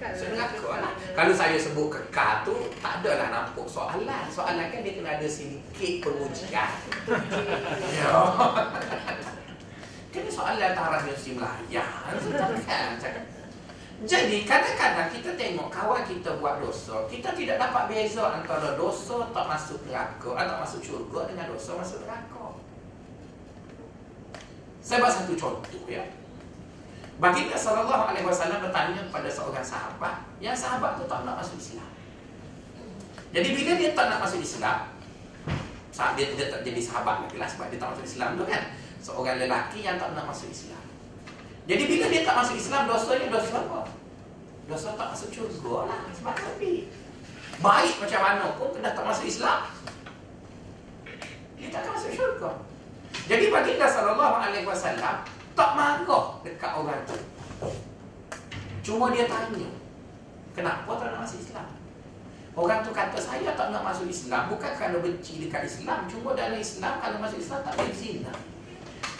[0.00, 0.92] Kak, masuk neraka lah.
[1.12, 4.24] Kalau saya sebut kekal tu, tak adalah nampak soalan.
[4.32, 6.72] Soalan kan dia kena ada sedikit pengujian.
[7.92, 8.16] Ya.
[10.08, 11.84] Kan soalan taraf yang si Melayu.
[12.64, 12.96] Kan?
[12.96, 13.24] Cakap.
[14.00, 19.44] Jadi kadang-kadang kita tengok kawan kita buat dosa, kita tidak dapat beza antara dosa tak
[19.44, 22.56] masuk neraka atau masuk syurga dengan dosa masuk neraka.
[24.80, 26.00] Saya buat satu contoh ya.
[27.20, 31.84] Baginda sallallahu alaihi wasallam bertanya kepada seorang sahabat, yang sahabat tu tak nak masuk Islam.
[33.36, 34.88] Jadi bila dia tak nak masuk Islam,
[35.92, 38.72] saat dia tidak tak jadi sahabat lagi lah sebab dia tak masuk Islam tu kan.
[39.04, 40.80] Seorang lelaki yang tak nak masuk Islam.
[41.68, 43.80] Jadi bila dia tak masuk Islam, dosanya dosa apa?
[44.64, 46.00] Dosa tak masuk syurga lah.
[46.16, 46.88] Sebab tapi
[47.60, 49.68] baik macam mana pun kena tak masuk Islam.
[51.60, 52.50] Dia tak akan masuk syurga.
[53.28, 55.20] Jadi baginda sallallahu alaihi wasallam
[55.60, 57.20] tak marah dekat orang tu.
[58.80, 59.68] Cuma dia tanya,
[60.56, 61.68] kenapa tak nak masuk Islam?
[62.56, 66.56] Orang tu kata saya tak nak masuk Islam bukan kerana benci dekat Islam, cuma dalam
[66.56, 68.32] Islam kalau masuk Islam tak boleh zina.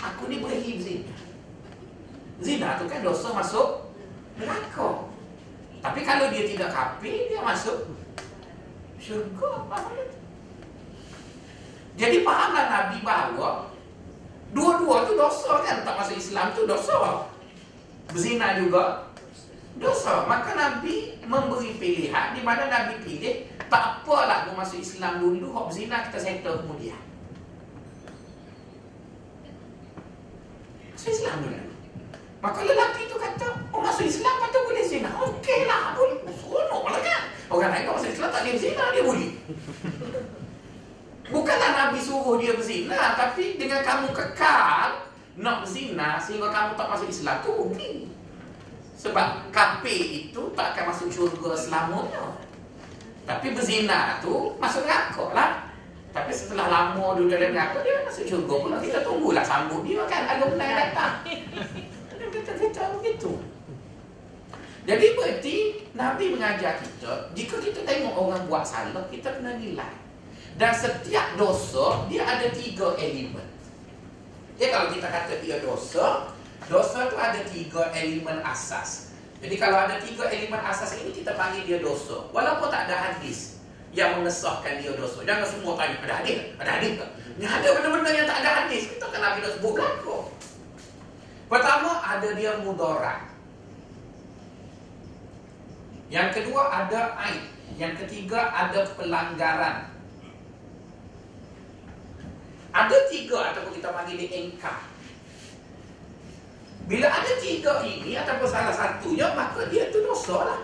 [0.01, 1.13] Aku ni boleh zina.
[2.41, 3.93] Zina tu kan dosa masuk
[4.41, 5.13] neraka.
[5.85, 7.85] Tapi kalau dia tidak kafir, dia masuk
[8.97, 9.69] syurga.
[9.69, 10.09] Tak?
[12.01, 13.70] Jadi fahamlah Nabi bahawa
[14.51, 17.27] dua-dua tu dosa kan tak masuk Islam tu dosa.
[18.11, 19.07] Berzina juga
[19.79, 20.27] dosa.
[20.27, 25.71] Maka Nabi memberi pilihan di mana Nabi pilih tak apalah aku masuk Islam dulu, hok
[25.71, 26.99] zina kita settle kemudian.
[30.91, 31.57] Masuk Islam dulu.
[32.41, 35.13] Maka lelaki tu kata, oh masuk Islam patut boleh zina.
[35.13, 36.19] Okey lah, boleh.
[36.35, 37.23] Seronok lah kan.
[37.47, 39.31] Orang lain kalau masuk Islam tak boleh zina, dia boleh.
[41.31, 45.07] Bukanlah Nabi suruh dia berzina, tapi dengan kamu kekal
[45.39, 48.11] nak berzina sehingga kamu tak masuk Islam tu rugi.
[49.01, 52.37] Sebab kafir itu tak akan masuk syurga selamanya.
[53.25, 55.51] Tapi berzina tu masuk neraka lah.
[56.11, 58.77] Tapi setelah lama dulu dalam neraka dia masuk syurga pula.
[58.83, 61.15] Kita tunggulah sambut dia kan ada benda yang datang.
[62.61, 63.39] Kita begitu.
[64.85, 65.57] Jadi berarti
[65.95, 70.10] Nabi mengajar kita, jika kita tengok orang buat salah, kita kena nilai.
[70.61, 73.49] Dan setiap dosa dia ada tiga elemen.
[74.61, 76.37] Jadi kalau kita kata dia dosa,
[76.69, 79.17] dosa tu ada tiga elemen asas.
[79.41, 82.29] Jadi kalau ada tiga elemen asas ini kita panggil dia dosa.
[82.29, 83.57] Walaupun tak ada hadis
[83.97, 85.25] yang mengesahkan dia dosa.
[85.25, 87.11] Jangan semua tanya ada hadis, ada hadis tak?
[87.41, 88.83] Ni ada benda-benda yang tak ada hadis.
[88.93, 90.25] Kita Nabi dah sebut belakang.
[91.49, 93.33] Pertama ada dia mudarat.
[96.13, 97.49] Yang kedua ada aib.
[97.81, 100.00] Yang ketiga ada pelanggaran.
[102.71, 104.79] Ada tiga ataupun kita panggil dia engkar.
[106.87, 110.61] Bila ada tiga ini ataupun salah satunya maka dia tu dosa lah.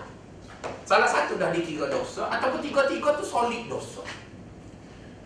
[0.87, 4.03] Salah satu dah di tiga dosa ataupun tiga-tiga tu solid dosa.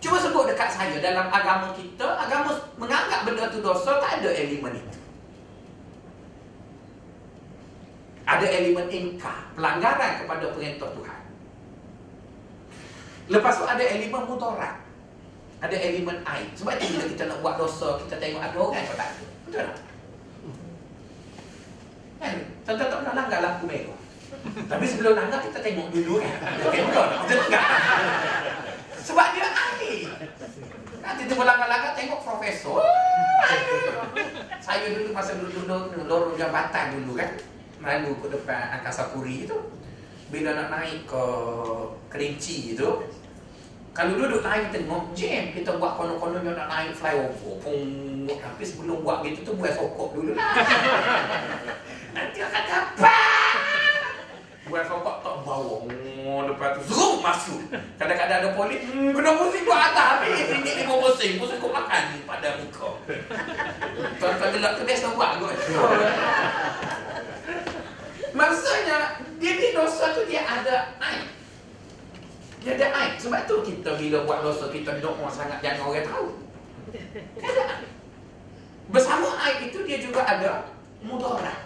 [0.02, 4.82] Cuba sebut dekat saya dalam agama kita, agama menganggap benda tu dosa tak ada elemen
[4.82, 5.00] itu.
[8.26, 11.22] Ada elemen ingkar, pelanggaran kepada perintah Tuhan.
[13.30, 14.81] Lepas tu ada elemen mudarat.
[15.62, 16.50] Ada elemen aib.
[16.58, 19.26] Sebab itu bila kita nak buat dosa, kita tengok ada orang yang tak ada.
[19.46, 19.78] Betul tak?
[22.22, 22.36] Kan?
[22.66, 24.00] Contoh tak pernah langgar lampu merah.
[24.42, 26.34] Tapi sebelum langgar kita tengok dulu kan.
[26.42, 27.20] Ada kamera tak?
[27.26, 27.42] Betul?
[29.06, 29.46] Sebab dia.
[29.50, 29.64] Ha,
[31.02, 32.82] Nanti tu belakang-belakang tengok profesor.
[34.62, 37.30] Saya dulu masa dulu-dulu lorong jambatan dulu kan.
[37.82, 39.58] Lalu ke depan Angkasa Puri tu.
[40.30, 41.26] Bila nak naik ke
[42.10, 43.06] Kerinci tu.
[43.92, 47.60] Kalau duduk naik tengok jam kita buat konon-konon yang nak naik flyover.
[47.60, 48.24] Pung.
[48.24, 50.56] Tapi sebelum buat gitu tu buat sokok dulu lah.
[52.16, 53.60] Nanti akan dapat.
[54.72, 55.78] Buat sokok tak bawa.
[56.48, 57.60] Lepas tu zoom masuk.
[58.00, 60.40] Kadang-kadang ada polis, hmm, kena pusing buat atas habis.
[60.40, 62.96] Ini lima pusing, pusing kau makan ni pada muka.
[64.24, 65.52] Tuan-tuan gelap tu biasa buat kot.
[68.40, 70.96] Maksudnya, dia ni dosa tu dia ada.
[72.62, 73.14] Dia ada aib.
[73.18, 76.28] Sebab tu kita bila buat dosa, kita doa sangat jangan orang tahu.
[76.94, 77.90] Aib.
[78.94, 80.70] Bersama aib itu dia juga ada
[81.02, 81.66] mudarat.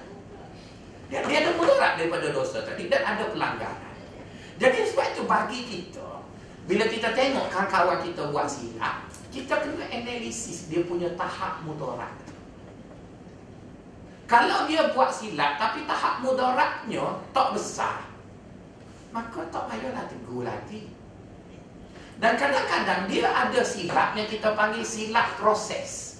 [1.11, 3.95] Dia, dia ada mudarat daripada dosa tadi dan ada pelanggaran.
[4.55, 6.23] Jadi sebab itu bagi kita,
[6.63, 9.03] bila kita tengok kawan-kawan kita buat silap,
[9.35, 12.15] kita kena analisis dia punya tahap mudarat.
[14.25, 18.14] Kalau dia buat silap tapi tahap mudaratnya tak besar,
[19.15, 20.91] maka tak payahlah tegur lagi.
[22.19, 26.19] Dan kadang-kadang dia ada silap yang kita panggil silap proses.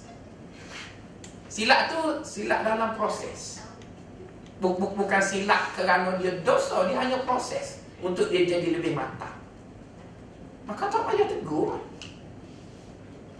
[1.52, 3.60] Silap tu silap dalam proses.
[4.64, 9.36] Bukan silap kerana dia dosa, dia hanya proses untuk dia jadi lebih matang.
[10.64, 11.76] Maka tak payah tegur.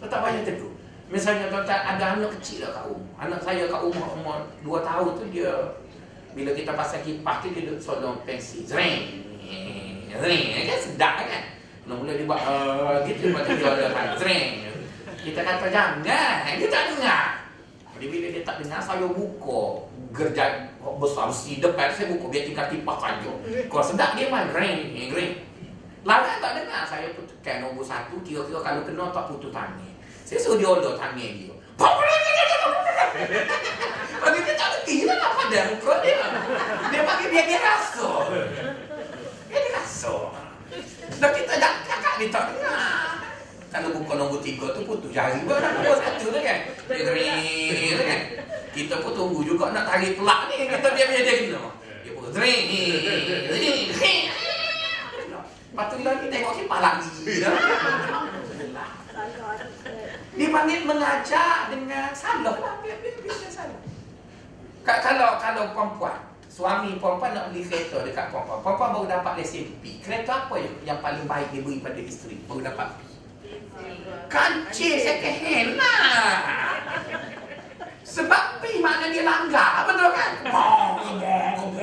[0.04, 0.76] Tak payah tegur.
[1.08, 3.14] Misalnya tuan-tuan ada anak kecil lah kat rumah.
[3.24, 5.52] Anak saya kat rumah umur 2 tahun tu dia
[6.36, 8.68] bila kita pasang kipas tu dia duduk sodong pensi.
[8.68, 9.25] Zring.
[10.16, 10.44] Zring.
[10.66, 11.44] Kan sedap kan?
[11.86, 14.18] Mula-mula dia buat uh, gitu tu dia ada.
[14.18, 14.66] Zring.
[15.22, 16.02] Kita kata jangan.
[16.02, 17.24] Dia tak dengar.
[17.96, 20.68] Jadi bila dia tak dengar saya buka gerjat
[21.00, 23.32] besar besi depan saya buka biar tinggal kipas saja.
[23.72, 25.32] Kalau sedap dia main ring, ring.
[26.04, 29.92] Lama tak dengar saya putuskan nombor satu kira-kira kalau kena tak putus tangan.
[30.28, 31.54] Saya suruh dia order tangan dia.
[34.16, 36.20] Bagi dia tak reti lah apa dia muka dia.
[36.92, 38.10] Dia panggil dia dia rasa.
[41.16, 43.16] Dan kita dah kakak dia tak dengar.
[43.72, 46.58] Kalau buka nombor tiga tu putus jari pun nak nombor satu tu kan.
[46.88, 48.20] Dia kan.
[48.76, 50.68] Kita pun tunggu juga nak tarik pelak ni.
[50.68, 51.62] Kita biar biar dia kena.
[52.04, 52.62] Dia pun gering.
[55.76, 57.10] Lepas tu lagi tengok kipas lagi.
[60.36, 62.76] Dia panggil mengajar dengan salah lah.
[64.86, 66.20] Kalau, kalau perempuan,
[66.56, 68.64] suami perempuan nak beli kereta dekat perempuan.
[68.64, 70.00] Perempuan baru dapat lesen P.
[70.00, 72.40] Kereta apa yang, yang paling baik dia beri pada isteri?
[72.48, 73.00] Baru dapat P.
[74.32, 76.32] Kancing second hand lah.
[78.00, 79.84] Sebab P makna dia langgar.
[79.84, 80.32] Betul kan?
[80.48, 81.76] Bong, bong.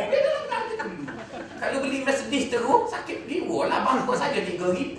[1.61, 3.85] Kalau beli Mercedes teruk, sakit jiwa lah.
[3.85, 4.97] Bangkut saja RM3,000.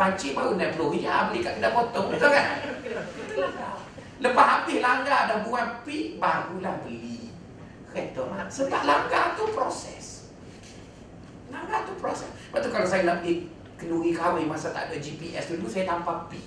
[0.00, 2.08] Pancik baru naik puluh ya beli kat kedai potong.
[2.08, 2.46] Betul kan?
[4.24, 7.19] Lepas habis langgar dah buat P, barulah beli
[7.90, 8.48] kereta mak.
[8.48, 10.30] Sebab langgar tu proses.
[11.50, 12.30] Langgar tu proses.
[12.30, 16.30] Lepas tu kalau saya nak pergi kenduri kahwin masa tak ada GPS dulu, saya tanpa
[16.30, 16.38] P.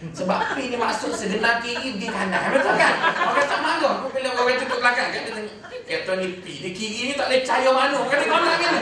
[0.00, 2.56] Sebab P ni maksud segenar kiri di kanan.
[2.56, 2.94] Betul kan?
[3.20, 3.60] Orang tak.
[3.80, 5.44] Aku bila orang duduk belakang kan, dia.
[5.84, 6.46] Kereta ni P.
[6.64, 7.98] Di kiri ni tak boleh cahaya mana.
[8.08, 8.72] Kan dia mana kan.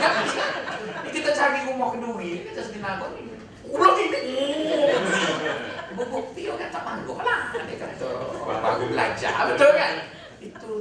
[1.03, 2.47] Ni kita cari rumah kenduri.
[2.47, 3.35] Kita segenar kau ni.
[3.67, 4.15] Ulang ini.
[5.93, 7.51] Bubuk P orang tak malu lah.
[7.51, 8.07] Dia kata,
[8.47, 9.33] baru belajar.
[9.51, 9.93] Betul kan?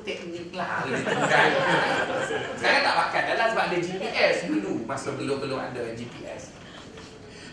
[0.03, 0.85] Teknik lah.
[2.59, 4.85] Sekarang tak pakai dah lah sebab ada GPS dulu.
[4.89, 6.55] Masa belum-belum ada GPS.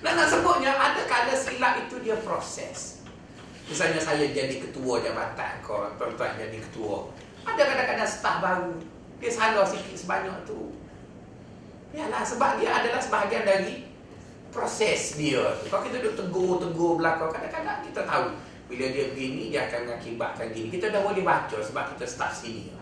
[0.05, 3.01] Dan nak sebutnya, ada kala silap itu dia proses.
[3.65, 7.09] Misalnya saya jadi ketua jabatan, kau tuan-tuan jadi ketua.
[7.49, 8.77] Ada kadang-kadang staf baru,
[9.17, 10.77] dia salah sikit sebanyak tu.
[11.97, 13.89] Yalah, sebab dia adalah sebahagian dari
[14.53, 15.41] proses dia.
[15.65, 18.29] Kalau kita duduk tegur-tegur belakang, kadang-kadang kita tahu.
[18.65, 20.67] Bila dia begini, dia akan mengakibatkan gini.
[20.73, 22.73] Kita dah boleh baca sebab kita staf sini.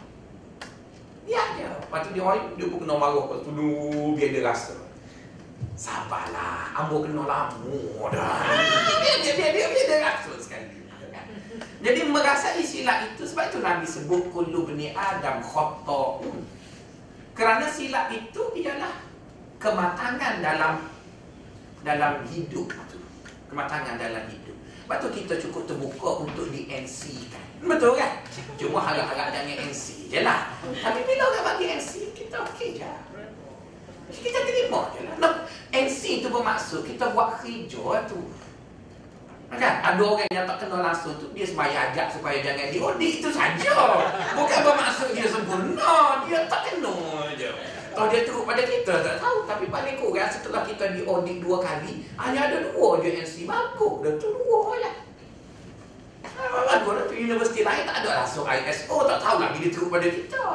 [1.27, 1.75] Dia aja.
[1.75, 3.27] Lepas tu dia orang, dia pun kena marah.
[3.27, 3.51] Lepas tu,
[4.15, 4.75] biar dia rasa.
[5.73, 8.45] Sabarlah, ambo kena lama dah.
[9.03, 10.83] Dia dia dia dia, dia, dia rasul sekali.
[11.83, 16.39] Jadi merasai silap itu sebab itu Nabi sebut kullu bani Adam khata'un.
[17.35, 19.03] Kerana silap itu ialah
[19.59, 20.87] kematangan dalam
[21.83, 22.99] dalam hidup tu.
[23.51, 24.52] Kematangan dalam hidup.
[24.83, 27.43] Sebab tu kita cukup terbuka untuk di NC kan.
[27.63, 28.19] Betul kan?
[28.59, 30.51] Cuma harap-harap jangan NC je lah.
[30.59, 32.91] Tapi bila orang bagi NC, kita okey je.
[34.11, 35.15] Kita terima je lah.
[35.23, 35.29] No,
[35.71, 38.21] NC tu bermaksud kita buat kerja tu.
[39.53, 39.85] Kan?
[39.85, 44.01] Ada orang yang tak kenal langsung tu Dia semaya ajak supaya jangan diaudit Itu saja
[44.33, 47.53] Bukan bermaksud dia sempurna Dia tak kenal je
[47.93, 52.01] Kalau dia teruk pada kita tak tahu Tapi paling kurang setelah kita diaudit dua kali
[52.17, 55.03] Hanya ada dua je NC Bagus Dah tu dua je
[57.23, 60.45] universiti lain tak ada langsung ISO, tak tahu lagi dia teruk pada kita.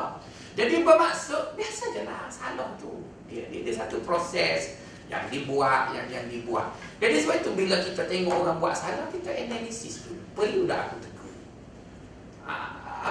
[0.58, 3.06] Jadi bermaksud, biasa je lah salah tu.
[3.30, 6.74] Dia, dia, dia satu proses yang dibuat, yang yang dibuat.
[6.98, 10.22] Jadi sebab itu bila kita tengok orang buat salah, kita analisis dulu.
[10.34, 11.32] Perlu dah aku tegur.
[12.48, 12.52] Ha,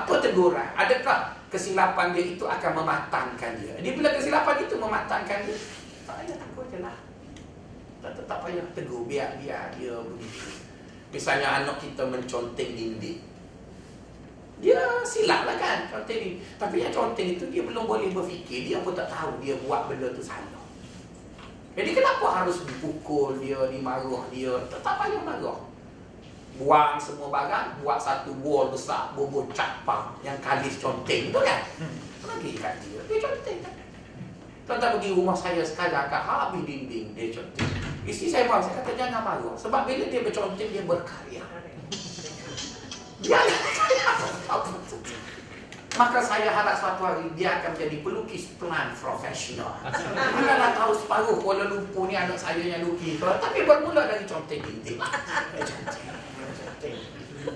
[0.04, 0.68] apa teguran?
[0.76, 3.74] Adakah kesilapan dia itu akan mematangkan dia?
[3.80, 5.58] Jadi bila kesilapan itu mematangkan dia,
[6.04, 6.98] tak payah tegur je lah.
[8.04, 10.48] Tak, tak payah tegur, biar, biar dia begitu.
[11.12, 13.24] Misalnya anak kita menconteng dinding.
[14.58, 16.32] Dia silap lah kan conteng ni.
[16.58, 18.66] Tapi yang conteng itu dia belum boleh berfikir.
[18.66, 20.66] Dia pun tak tahu dia buat benda tu salah.
[21.78, 24.50] Jadi kenapa harus dipukul dia, dimaruh dia?
[24.82, 25.62] Tak payah marah.
[26.58, 31.62] Buang semua barang, buat satu wall besar, bubur capang yang kalis conteng tu kan.
[32.26, 33.74] Lagi kat dia, dia conteng kan.
[34.66, 37.70] Tuan-tuan pergi rumah saya sekarang kat habis dinding dia conteng.
[38.10, 39.54] Isi saya marah, saya kata jangan marah.
[39.54, 41.46] Sebab bila dia berconteng, dia berkarya.
[43.22, 43.40] Dia
[45.98, 49.82] Maka saya harap suatu hari dia akan menjadi pelukis pelan profesional.
[50.14, 53.18] Mana nak tahu separuh Kuala Lumpur ni anak saya yang lukis.
[53.18, 54.62] Tapi bermula dari conteng
[56.80, 57.56] dinding.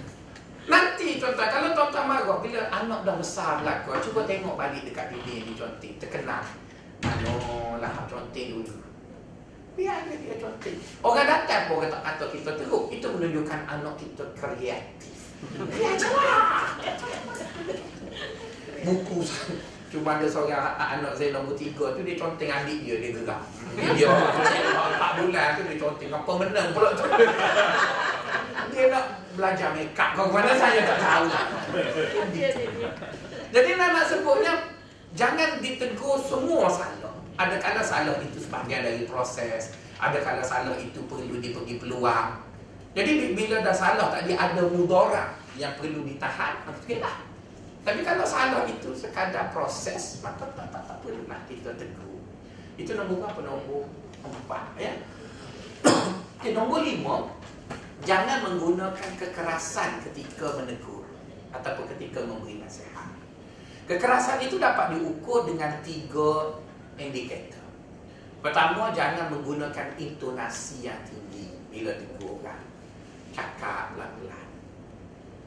[0.70, 5.50] Nanti tuan-tuan, kalau tuan-tuan marah bila anak dah besar berlaku, cuba tengok balik dekat dinding
[5.50, 6.44] ni conteng, terkenal.
[7.02, 7.34] Ano
[7.82, 8.78] lah conteng dulu.
[9.74, 10.78] Biar dia, dia conteng.
[11.02, 12.94] Orang datang pun kata, kata kita teruk.
[12.94, 15.18] Itu menunjukkan anak kita kreatif.
[15.42, 16.78] Biar celah
[18.86, 19.20] buku
[19.92, 23.42] Cuma ada seorang anak saya nombor tiga tu Dia conteng adik dia, dia gerak
[23.76, 27.04] Dia empat bulan tu dia conteng Apa menang pula tu
[28.72, 29.06] Dia nak
[29.36, 31.26] belajar make up Kau mana saya tak tahu
[33.52, 34.54] Jadi nak nak sebutnya
[35.12, 41.04] Jangan ditegur semua salah Ada kala salah itu sebahagian dari proses Ada kala salah itu
[41.06, 42.40] perlu dipergi peluang
[42.96, 47.32] Jadi bila dah salah tadi ada mudarat Yang perlu ditahan Okey lah
[47.82, 52.22] tapi kalau salah itu sekadar proses, maka tak, tak, tak perlulah kita tegur.
[52.78, 53.42] Itu nombor berapa?
[53.42, 53.90] Nombor
[54.22, 54.78] empat.
[54.78, 54.94] Ya?
[56.38, 57.26] okay, nombor lima,
[58.06, 61.06] jangan menggunakan kekerasan ketika menegur
[61.52, 63.12] ataupun ketika memberi nasihat.
[63.90, 66.62] Kekerasan itu dapat diukur dengan tiga
[66.96, 67.66] indikator.
[68.40, 72.64] Pertama, jangan menggunakan intonasi yang tinggi bila tegur orang.
[73.36, 74.48] Cakap pelan-pelan.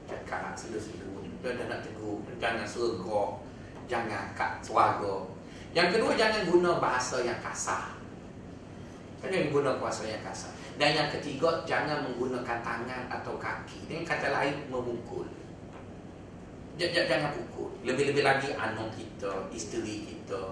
[0.05, 3.45] Cakap slow-slow dia dah nak tegur Jangan sergok
[3.85, 5.29] Jangan kat suara
[5.77, 7.93] Yang kedua jangan guna bahasa yang kasar
[9.23, 13.89] Jangan guna bahasa yang kasar Dan yang ketiga Jangan menggunakan tangan atau kaki.
[13.89, 15.27] Dengan kata lain memukul.
[16.75, 17.71] Jangan pukul.
[17.87, 20.43] Lebih-lebih lagi anak kita Isteri kita.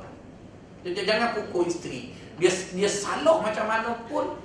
[0.82, 2.14] Jangan pukul isteri.
[2.38, 4.38] Dia dia salah macam mana pun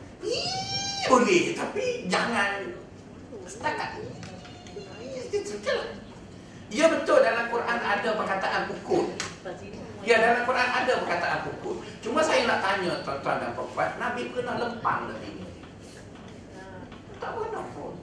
[1.07, 1.53] Boleh.
[1.53, 2.65] Tapi jangan
[3.47, 3.89] Setakat.
[5.63, 5.87] Lah.
[6.67, 7.19] Ya betul.
[7.23, 9.15] Dalam Quran ada perkataan pukul.
[10.07, 11.83] Ya dalam Quran ada perkataan pukul.
[11.99, 15.47] Cuma saya nak tanya tuan-tuan dan puan Nabi pernah lempang Nabi ini.
[17.19, 17.99] Tak pernah pun.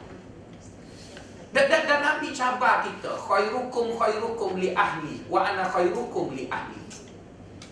[1.57, 6.77] Dan, dan, dan Nabi cabar kita, khairukum khairukum li ahli wa ana khairukum li ahli.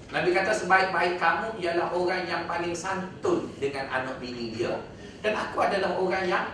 [0.09, 4.80] Nabi kata sebaik-baik kamu ialah orang yang paling santun dengan anak bini dia
[5.20, 6.47] dan aku adalah orang yang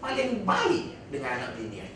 [0.00, 1.88] paling baik dengan anak bini dia.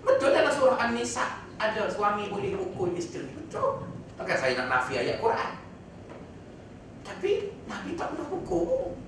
[0.00, 3.43] Betul dalam surah An-Nisa ada suami boleh pukul isteri.
[3.54, 3.86] Betul.
[4.18, 5.52] Takkan saya nak nafi ayat Quran.
[7.06, 7.30] Tapi
[7.70, 8.98] Nabi tak pernah pukul.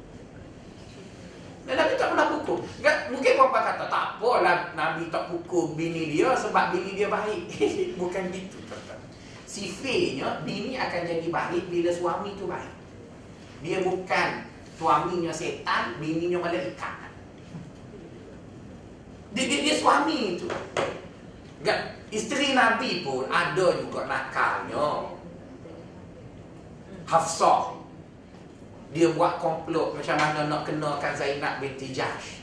[1.66, 2.62] Dan Nabi tak pernah pukul.
[3.10, 7.42] Mungkin bapa kata tak apalah Nabi tak pukul bini dia sebab bini dia baik.
[8.00, 8.62] Bukan gitu.
[9.50, 12.74] Sifirnya bini akan jadi baik bila suami tu baik.
[13.66, 17.08] Dia bukan suaminya setan, bininya malaikat.
[19.32, 20.44] Dia, dia, dia suami itu.
[21.64, 25.14] Enggak, isteri Nabi pun ada juga nakalnya.
[27.06, 27.74] Hafsah.
[28.94, 32.42] Dia buat komplot macam mana nak kenakan Zainab binti Jahsh.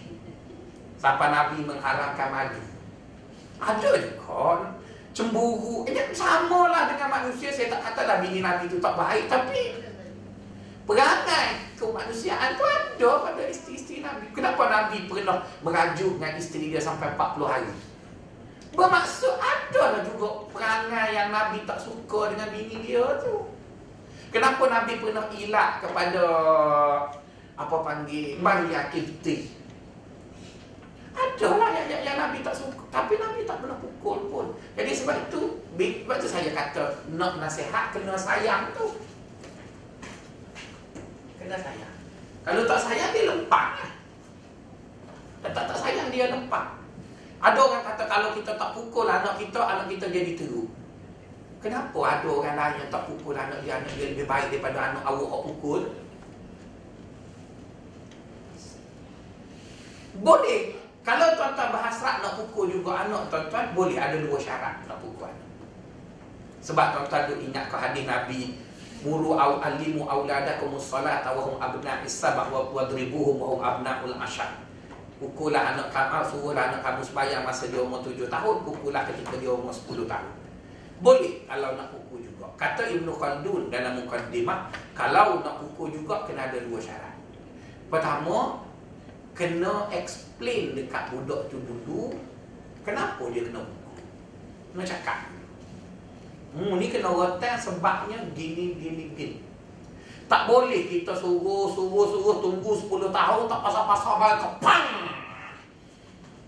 [0.99, 2.63] Sampai Nabi mengharapkan maju.
[3.59, 4.71] Ada juga.
[5.13, 5.87] Cemburu.
[5.87, 7.51] Eh, sama lah dengan manusia.
[7.51, 9.27] Saya tak kata lah bini Nabi itu tak baik.
[9.27, 9.83] Tapi
[10.83, 14.25] perangai kemanusiaan tu ada pada isteri-isteri Nabi.
[14.35, 17.71] Kenapa Nabi pernah merajuk dengan isteri dia sampai 40 hari?
[18.73, 23.53] Bermaksud ada lah juga perangai yang Nabi tak suka dengan bini dia tu.
[24.33, 26.25] Kenapa Nabi pernah ilak kepada
[27.53, 29.53] apa panggil Maria Kifti?
[31.13, 32.81] Ada lah yang, yang, yang Nabi tak suka.
[32.89, 34.45] Tapi Nabi tak pernah pukul pun.
[34.73, 38.97] Jadi sebab itu, sebab itu saya kata nak nasihat kena sayang tu
[41.37, 41.93] kena sayang.
[42.43, 43.71] Kalau tak sayang dia lempang.
[45.45, 46.82] Dan tak tak sayang dia lempang.
[47.43, 50.71] Ada orang kata kalau kita tak pukul anak kita, anak kita jadi teruk.
[51.59, 55.03] Kenapa ada orang lain yang tak pukul anak dia, anak dia lebih baik daripada anak
[55.03, 55.81] awak yang pukul?
[60.23, 60.79] Boleh.
[61.03, 65.47] Kalau tuan-tuan berhasrat nak pukul juga anak tuan-tuan, boleh ada dua syarat nak pukul anak.
[66.63, 68.55] Sebab tuan-tuan tu ingat ke hadis Nabi
[69.03, 74.62] Muru au alimu auladakum salata wa hum abna'is sabah wa wadribuhum wa hum abna'ul asyar.
[75.23, 79.55] Pukullah anak kamu, suruhlah anak kamu sembahyang masa dia umur tujuh tahun, pukullah ketika dia
[79.55, 80.35] umur sepuluh tahun.
[80.99, 82.43] Boleh kalau nak pukul juga.
[82.59, 87.15] Kata Ibn Khaldun dalam mukaddimah, kalau nak pukul juga kena ada dua syarat.
[87.87, 88.67] Pertama,
[89.31, 92.11] kena explain dekat budak tu dulu
[92.83, 94.03] kenapa dia kena pukul.
[94.75, 95.31] Kena cakap.
[96.51, 99.39] Hmm, ni kena rotan sebabnya gini, gini, gini.
[100.27, 105.12] Tak boleh kita suruh, suruh, suruh tunggu 10 tahun tak pasal-pasal kepang.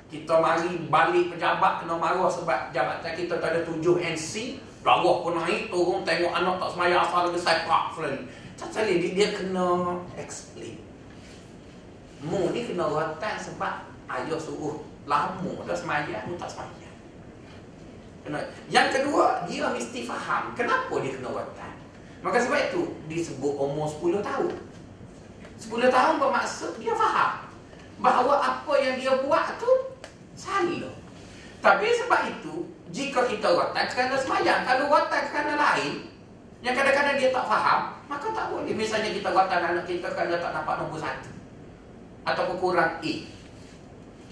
[0.06, 4.62] Kita mari balik pejabat kena marah sebab jabatan kita tak ada 7 NC.
[4.86, 7.97] Darah pun naik, turun tengok anak tak semaya asal lagi saya pak
[8.53, 10.78] sekali dia, dia kena explain.
[12.22, 16.89] Mu ni kena rotan sebab ayah suruh lama dah semaya, mu tak semaya.
[18.22, 18.41] Kena.
[18.70, 21.74] Yang kedua, dia mesti faham kenapa dia kena rotan.
[22.26, 24.53] Maka sebab itu disebut umur 10 tahun.
[25.62, 27.44] 10 tahun bermaksud dia faham
[27.99, 29.71] bahawa apa yang dia buat tu
[30.35, 30.95] salah.
[31.63, 36.05] Tapi sebab itu, jika kita rotan kerana semayang, kalau rotan kerana lain,
[36.61, 38.73] yang kadang-kadang dia tak faham, maka tak boleh.
[38.73, 41.31] Misalnya kita rotan anak kita kerana tak dapat nombor satu.
[42.25, 43.13] Ataupun kurang A.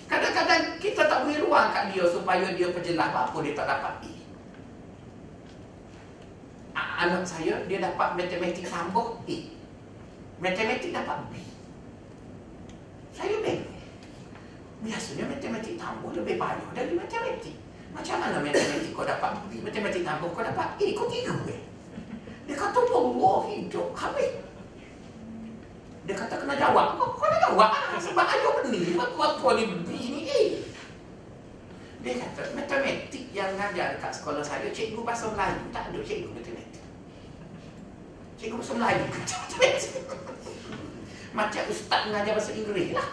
[0.09, 4.13] Kadang-kadang kita tak beri ruang kat dia supaya dia perjelas apa dia tak dapat A.
[7.03, 9.37] Anak saya, dia dapat matematik tambah A.
[10.41, 11.52] Matematik dapat B.
[13.13, 13.69] Saya bingung.
[14.83, 17.55] Biasanya matematik tambah lebih banyak dari matematik.
[17.93, 19.61] Macam mana matematik kau dapat B?
[19.63, 20.87] Matematik tambah kau dapat A.
[20.97, 21.61] Kau tiga eh?
[22.43, 23.87] Dia kata, Allah hidup.
[23.95, 24.33] Habis.
[26.03, 26.99] Dia kata kena jawab.
[26.99, 28.99] Kau, nak jawab ah, sebab ayah benih.
[28.99, 30.41] Waktu ni B ni A.
[32.03, 35.63] Dia kata, matematik yang ngajar dekat sekolah saya, cikgu bahasa Melayu.
[35.71, 36.83] Tak ada cikgu matematik.
[38.35, 39.05] Cikgu bahasa Melayu.
[41.33, 43.07] Macam ustaz mengajar bahasa Inggeris lah.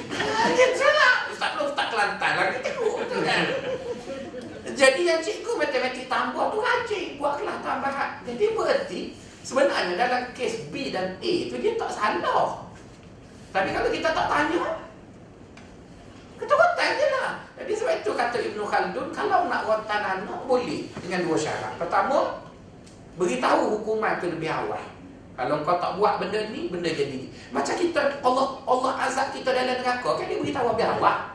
[0.56, 1.14] Dia salah.
[1.32, 2.90] Ustaz pun ustaz Kelantan lagi cikgu.
[3.24, 3.44] Kan?
[4.76, 7.16] Jadi yang cikgu matematik tambah tu rajin.
[7.16, 8.20] Buatlah tambahan.
[8.28, 9.00] Jadi berarti
[9.40, 12.68] sebenarnya dalam kes B dan A tu dia tak salah.
[13.52, 14.64] Tapi kalau kita tak tanya,
[16.40, 17.30] kita rotan je lah.
[17.60, 21.76] Jadi sebab itu kata Ibn Khaldun, kalau nak rotan anak, boleh dengan dua syarat.
[21.76, 22.40] Pertama,
[23.20, 24.80] beritahu hukuman itu lebih awal.
[25.32, 27.24] Kalau kau tak buat benda ni, benda jadi.
[27.48, 31.32] Macam kita, Allah Allah azab kita dalam neraka, kan dia beritahu lebih awal.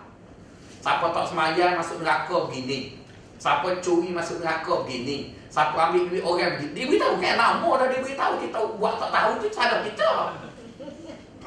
[0.78, 2.96] Siapa tak semayang masuk neraka begini.
[3.42, 5.36] Siapa curi masuk neraka begini.
[5.50, 6.72] Siapa ambil duit orang begini.
[6.78, 8.34] Dia beritahu kan lama dah dia beritahu.
[8.40, 10.10] Kita buat tak tahu tu salah kita.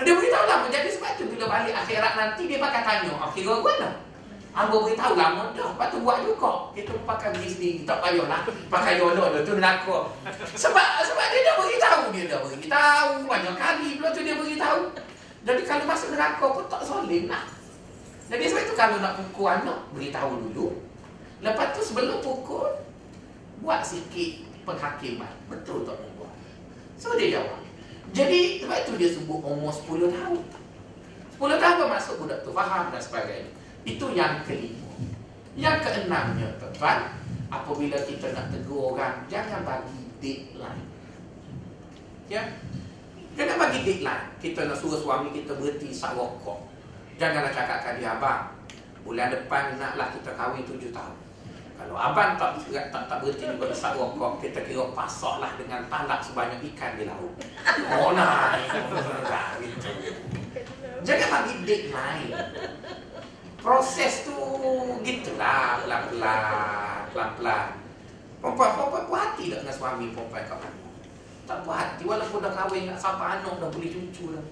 [0.03, 0.67] Dia beritahu lama.
[0.69, 3.13] Jadi sebab tu bila balik akhirat nanti dia pakai tanya.
[3.17, 3.89] Akhirat mana?
[4.51, 5.71] Ambo beritahu lama dah.
[5.71, 6.75] Lepas tu buat juga.
[6.75, 7.79] Kita pakai diri sendiri.
[7.87, 8.43] Tak payahlah.
[8.67, 9.97] Pakai yono dah tu neraka.
[10.59, 12.03] Sebab sebab dia dah beritahu.
[12.11, 13.11] Dia dah beritahu.
[13.31, 14.83] Banyak kali pula tu dia beritahu.
[15.41, 17.47] Jadi kalau masuk neraka pun tak solim lah.
[18.31, 20.79] Jadi sebab itu kalau nak pukul anak, beritahu dulu.
[21.43, 22.69] Lepas tu sebelum pukul,
[23.59, 25.35] buat sikit penghakiman.
[25.51, 26.31] Betul tak membuat?
[26.95, 27.59] So dia jawab.
[28.11, 30.43] Jadi sebab itu dia sebut umur 10 tahun.
[31.39, 33.51] 10 tahun bermaksud budak tu faham dan sebagainya.
[33.85, 34.89] Itu yang kelima.
[35.59, 37.21] Yang keenamnya, tuan-tuan,
[37.51, 40.87] apabila kita nak tegur orang, jangan bagi deadline.
[42.31, 42.43] Ya?
[43.35, 44.27] Jangan bagi deadline.
[44.39, 46.71] Kita nak suruh suami kita berhenti sak rokok.
[47.19, 48.55] Janganlah cakapkan dia abang.
[49.05, 51.17] Bulan depan naklah kita kahwin tujuh tahun.
[51.81, 56.21] Kalau abang tak tak, tak berhenti juga besar rokok, kita kira pasok lah dengan talak
[56.21, 57.33] sebanyak ikan di laut.
[57.97, 58.53] Oh nah.
[61.01, 62.31] Jangan bagi deadline.
[63.61, 64.37] Proses tu
[65.05, 67.67] gitulah pelan-pelan, pelan-pelan.
[68.41, 70.57] Perempuan-perempuan puas hati tak dengan suami perempuan kau
[71.45, 74.45] Tak puas hati walaupun dah kahwin nak sampai anak dah boleh cucu dah.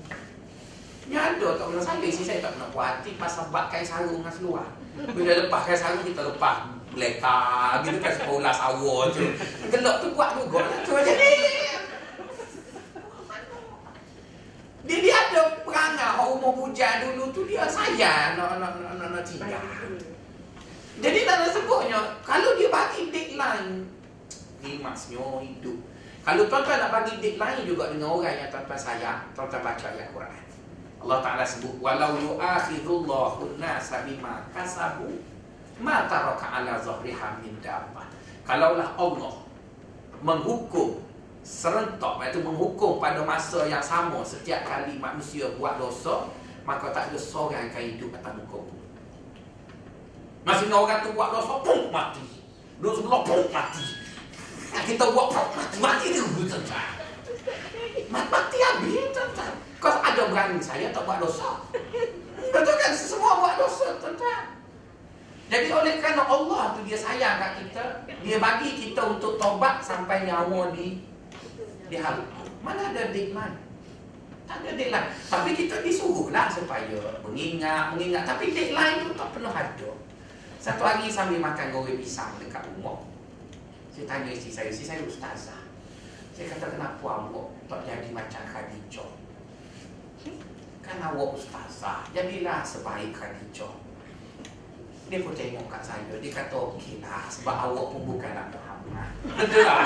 [1.09, 4.21] Ya ada tak pernah saya sih saya tak pernah puas hati pasal bak kain sarung
[4.21, 4.69] dengan seluar.
[4.93, 7.41] Bila lepas kain sarung kita lepas beleka
[7.89, 9.25] gitu kan sekolah sawah tu.
[9.73, 11.33] Gelak tu buat juga tu jadi.
[14.87, 19.09] Dia, dia ada perangai orang umur bujang dulu tu dia sayang nak nak nak nak,
[19.11, 19.59] nak tinggal.
[20.99, 23.87] Jadi dalam sebutnya kalau dia bagi deadline
[24.63, 25.79] rimasnya hidup.
[26.23, 30.45] Kalau tuan-tuan nak bagi deadline juga dengan orang yang tuan-tuan sayang, tuan-tuan baca ayat Quran.
[30.99, 35.07] Allah Ta'ala sebut Walau yu'akhidullahu nasa bima kasabu
[35.79, 38.03] Ma taraka ala zahriha min dabbah.
[38.43, 39.35] Kalaulah Allah
[40.19, 40.99] menghukum
[41.49, 46.29] serentak iaitu menghukum pada masa yang sama setiap kali manusia buat dosa
[46.69, 48.85] maka tak ada seorang yang akan hidup atas muka bumi.
[50.45, 52.25] Maksudnya orang tu buat dosa pun mati.
[52.85, 53.85] Dosa sebelah pun mati.
[54.77, 55.77] Kita buat pun mati.
[55.81, 56.89] Mati dulu tuan-tuan.
[58.13, 59.53] Mati, mati habis tuan-tuan.
[59.81, 61.65] Kau ada berani saya tak buat dosa.
[62.53, 62.93] Betul kan?
[62.93, 64.61] Semua buat dosa tuan-tuan.
[65.49, 67.85] Jadi oleh kerana Allah tu dia sayang kat kita,
[68.21, 71.08] dia bagi kita untuk tobat sampai nyawa di
[71.89, 72.25] di halu.
[72.61, 73.57] Mana ada deadline?
[74.49, 75.09] Tak ada deadline.
[75.29, 78.25] Tapi kita disuruhlah supaya mengingat, mengingat.
[78.25, 79.91] Tapi deadline tu tak pernah ada.
[80.61, 83.01] Satu hari sambil makan goreng pisang dekat rumah.
[83.93, 85.63] Saya tanya isteri saya, isteri saya ustazah.
[86.37, 89.11] Saya kata kenapa awak tak jadi macam Khadijah?
[90.87, 93.75] Kan awak ustazah, jadilah sebaik Khadijah.
[95.09, 98.68] Dia pun tengok kat saya, dia kata okey lah sebab awak pun bukanlah Muhammad.
[99.29, 99.83] Betul lah.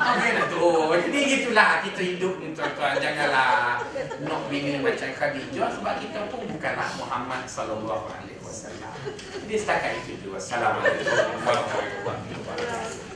[0.00, 0.66] Lah tu.
[1.08, 2.96] Jadi gitulah kita hidup ni tuan-tuan.
[3.00, 3.82] Janganlah
[4.24, 8.92] nak bini macam Khadijah sebab kita pun bukanlah Muhammad sallallahu alaihi wasallam.
[9.44, 10.36] Jadi setakat itu dulu.
[10.36, 11.10] Assalamualaikum
[11.44, 13.13] warahmatullahi wabarakatuh.